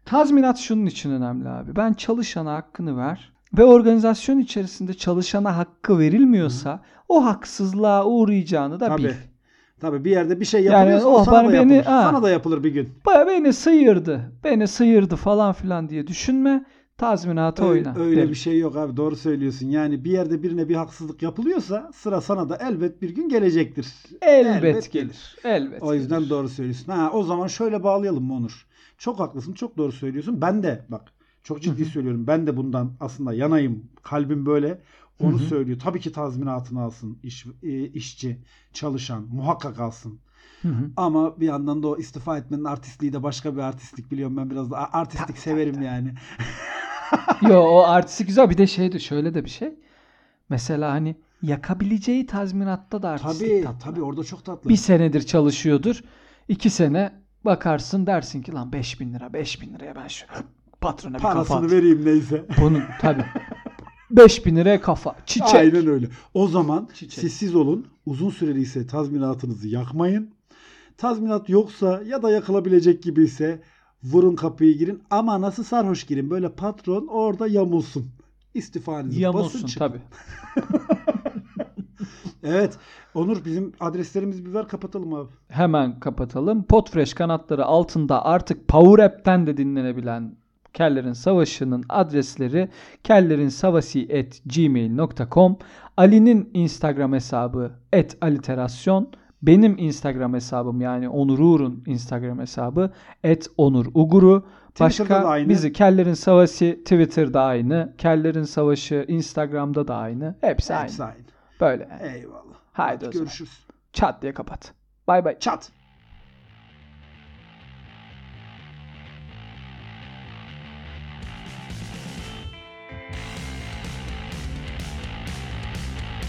tazminat 0.05 0.57
şunun 0.57 0.85
için 0.85 1.11
önemli 1.11 1.49
abi. 1.49 1.75
Ben 1.75 1.93
çalışana 1.93 2.53
hakkını 2.53 2.97
ver 2.97 3.36
ve 3.57 3.63
organizasyon 3.63 4.39
içerisinde 4.39 4.93
çalışana 4.93 5.57
hakkı 5.57 5.99
verilmiyorsa 5.99 6.81
o 7.09 7.25
haksızlığa 7.25 8.05
uğrayacağını 8.05 8.79
da 8.79 8.97
bil. 8.97 9.03
Tabii. 9.03 9.15
Tabii 9.79 10.05
bir 10.05 10.11
yerde 10.11 10.39
bir 10.39 10.45
şey 10.45 10.63
Yani 10.63 10.73
yapılıyorsa 10.75 11.07
o 11.07 11.21
o 11.21 11.23
sana 11.23 11.35
bana 11.35 11.47
da 11.47 11.53
beni- 11.53 11.75
yapılır. 11.75 11.91
ha. 11.93 12.01
Sana 12.11 12.23
da 12.23 12.29
yapılır 12.29 12.63
bir 12.63 12.69
gün. 12.73 12.89
Baya 13.05 13.27
beni 13.27 13.53
sıyırdı. 13.53 14.31
Beni 14.43 14.67
sıyırdı 14.67 15.15
falan 15.15 15.53
filan 15.53 15.89
diye 15.89 16.07
düşünme. 16.07 16.65
Tazminatı 16.97 17.65
Öyle, 17.65 17.89
oyna. 17.89 17.99
öyle 17.99 18.17
derim. 18.17 18.29
bir 18.29 18.35
şey 18.35 18.59
yok 18.59 18.75
abi 18.75 18.97
doğru 18.97 19.15
söylüyorsun. 19.15 19.69
Yani 19.69 20.03
bir 20.03 20.11
yerde 20.11 20.43
birine 20.43 20.69
bir 20.69 20.75
haksızlık 20.75 21.21
yapılıyorsa 21.21 21.91
sıra 21.95 22.21
sana 22.21 22.49
da 22.49 22.55
elbet 22.55 23.01
bir 23.01 23.09
gün 23.15 23.29
gelecektir. 23.29 23.87
Elbet, 24.21 24.63
elbet 24.63 24.91
gelir. 24.91 25.35
Elbet. 25.43 25.83
O 25.83 25.93
yüzden 25.93 26.19
gelir. 26.19 26.29
doğru 26.29 26.49
söylüyorsun. 26.49 26.91
Ha 26.91 27.09
o 27.13 27.23
zaman 27.23 27.47
şöyle 27.47 27.83
bağlayalım 27.83 28.23
mı 28.23 28.33
Onur? 28.35 28.67
Çok 28.97 29.19
haklısın, 29.19 29.53
çok 29.53 29.77
doğru 29.77 29.91
söylüyorsun. 29.91 30.41
Ben 30.41 30.63
de 30.63 30.85
bak 30.89 31.01
Çok 31.47 31.61
ciddi 31.61 31.85
söylüyorum. 31.85 32.27
Ben 32.27 32.47
de 32.47 32.57
bundan 32.57 32.93
aslında 32.99 33.33
yanayım. 33.33 33.89
Kalbim 34.03 34.45
böyle. 34.45 34.81
Onu 35.19 35.39
söylüyor. 35.39 35.79
Tabii 35.79 35.99
ki 35.99 36.11
tazminatını 36.11 36.81
alsın 36.81 37.19
iş, 37.23 37.45
e, 37.63 37.87
işçi, 37.87 38.39
çalışan. 38.73 39.23
Muhakkak 39.23 39.79
alsın. 39.79 40.19
Hı 40.61 40.67
hı. 40.67 40.91
Ama 40.97 41.39
bir 41.39 41.45
yandan 41.45 41.83
da 41.83 41.87
o 41.87 41.97
istifa 41.97 42.37
etmenin 42.37 42.63
artistliği 42.63 43.13
de 43.13 43.23
başka 43.23 43.55
bir 43.55 43.61
artistlik 43.61 44.11
biliyorum 44.11 44.37
ben 44.37 44.49
biraz 44.49 44.71
da 44.71 44.93
artistlik 44.93 45.37
severim 45.37 45.81
yani. 45.81 46.13
Yo 47.41 47.59
o 47.59 47.83
artisti 47.87 48.25
güzel. 48.25 48.49
Bir 48.49 48.57
de 48.57 48.67
şeydi 48.67 48.99
şöyle 48.99 49.33
de 49.33 49.45
bir 49.45 49.49
şey. 49.49 49.75
Mesela 50.49 50.91
hani 50.91 51.15
yakabileceği 51.41 52.25
tazminatta 52.25 53.01
da 53.01 53.09
artistlik 53.09 53.49
Tabii 53.49 53.63
tatlı. 53.63 53.79
tabii 53.79 54.01
orada 54.01 54.23
çok 54.23 54.45
tatlı. 54.45 54.69
Bir 54.69 54.75
senedir 54.75 55.21
çalışıyordur. 55.21 56.01
iki 56.47 56.69
sene 56.69 57.13
bakarsın 57.45 58.07
dersin 58.07 58.41
ki 58.41 58.51
lan 58.53 58.71
5000 58.71 59.13
lira 59.13 59.33
5000 59.33 59.73
liraya 59.73 59.95
ben 59.95 60.07
şu 60.07 60.25
patrona 60.81 61.17
bir 61.17 61.21
kafa 61.23 61.55
at. 61.55 61.71
vereyim 61.71 62.05
neyse. 62.05 62.45
Bunun 62.61 62.83
tabii. 63.01 63.25
5000 64.11 64.55
liraya 64.55 64.81
kafa. 64.81 65.15
Çiçek. 65.25 65.55
Aynen 65.55 65.87
öyle. 65.87 66.07
O 66.33 66.47
zaman 66.47 66.89
Çiçek. 66.93 67.19
siz 67.19 67.33
siz 67.33 67.55
olun. 67.55 67.87
Uzun 68.05 68.29
süreli 68.29 68.61
ise 68.61 68.87
tazminatınızı 68.87 69.67
yakmayın. 69.67 70.29
Tazminat 70.97 71.49
yoksa 71.49 72.01
ya 72.05 72.23
da 72.23 72.31
yakılabilecek 72.31 73.03
gibi 73.03 73.23
ise 73.23 73.61
vurun 74.03 74.35
kapıyı 74.35 74.77
girin. 74.77 75.03
Ama 75.09 75.41
nasıl 75.41 75.63
sarhoş 75.63 76.03
girin. 76.03 76.29
Böyle 76.29 76.49
patron 76.49 77.07
orada 77.07 77.47
yamulsun. 77.47 78.05
İstifanızı 78.53 79.09
basın 79.09 79.21
Yamulsun 79.21 79.65
çıkın. 79.65 79.79
tabii. 79.87 80.01
Evet. 82.43 82.77
Onur 83.13 83.45
bizim 83.45 83.73
adreslerimizi 83.79 84.45
bir 84.45 84.53
ver 84.53 84.67
kapatalım 84.67 85.13
abi. 85.13 85.29
Hemen 85.49 85.99
kapatalım. 85.99 86.63
Podfresh 86.63 87.13
kanatları 87.13 87.65
altında 87.65 88.25
artık 88.25 88.67
Power 88.67 89.05
App'ten 89.05 89.47
de 89.47 89.57
dinlenebilen 89.57 90.35
Kellerin 90.77 91.13
Savaşı'nın 91.13 91.83
adresleri 91.89 92.69
kellerinsavasi.gmail.com 93.03 95.57
Ali'nin 95.97 96.49
Instagram 96.53 97.13
hesabı 97.13 97.71
@aliterasyon 98.21 99.11
benim 99.41 99.77
Instagram 99.77 100.33
hesabım 100.33 100.81
yani 100.81 101.09
Onur 101.09 101.39
Uğur'un 101.39 101.83
Instagram 101.87 102.39
hesabı 102.39 102.91
@onuruguru 103.57 104.45
Twitter'da 104.69 104.85
Başka 104.85 105.09
da 105.09 105.27
aynı. 105.27 105.49
bizi 105.49 105.73
Kellerin 105.73 106.13
Savaşı 106.13 106.79
Twitter'da 106.83 107.41
aynı, 107.41 107.93
Kellerin 107.97 108.43
Savaşı 108.43 109.05
Instagram'da 109.07 109.87
da 109.87 109.95
aynı. 109.95 110.35
Hepsi 110.41 110.75
aynı. 110.75 110.83
Hepsi 110.83 111.03
aynı. 111.03 111.25
Böyle. 111.61 111.87
yani. 111.91 112.01
Eyvallah. 112.17 112.37
Haydi 112.73 112.95
Hadi 112.95 113.07
o 113.07 113.11
zaman. 113.11 113.25
görüşürüz. 113.25 113.65
Çat 113.93 114.21
diye 114.21 114.33
kapat. 114.33 114.73
Bay 115.07 115.25
bay. 115.25 115.39
Çat. 115.39 115.71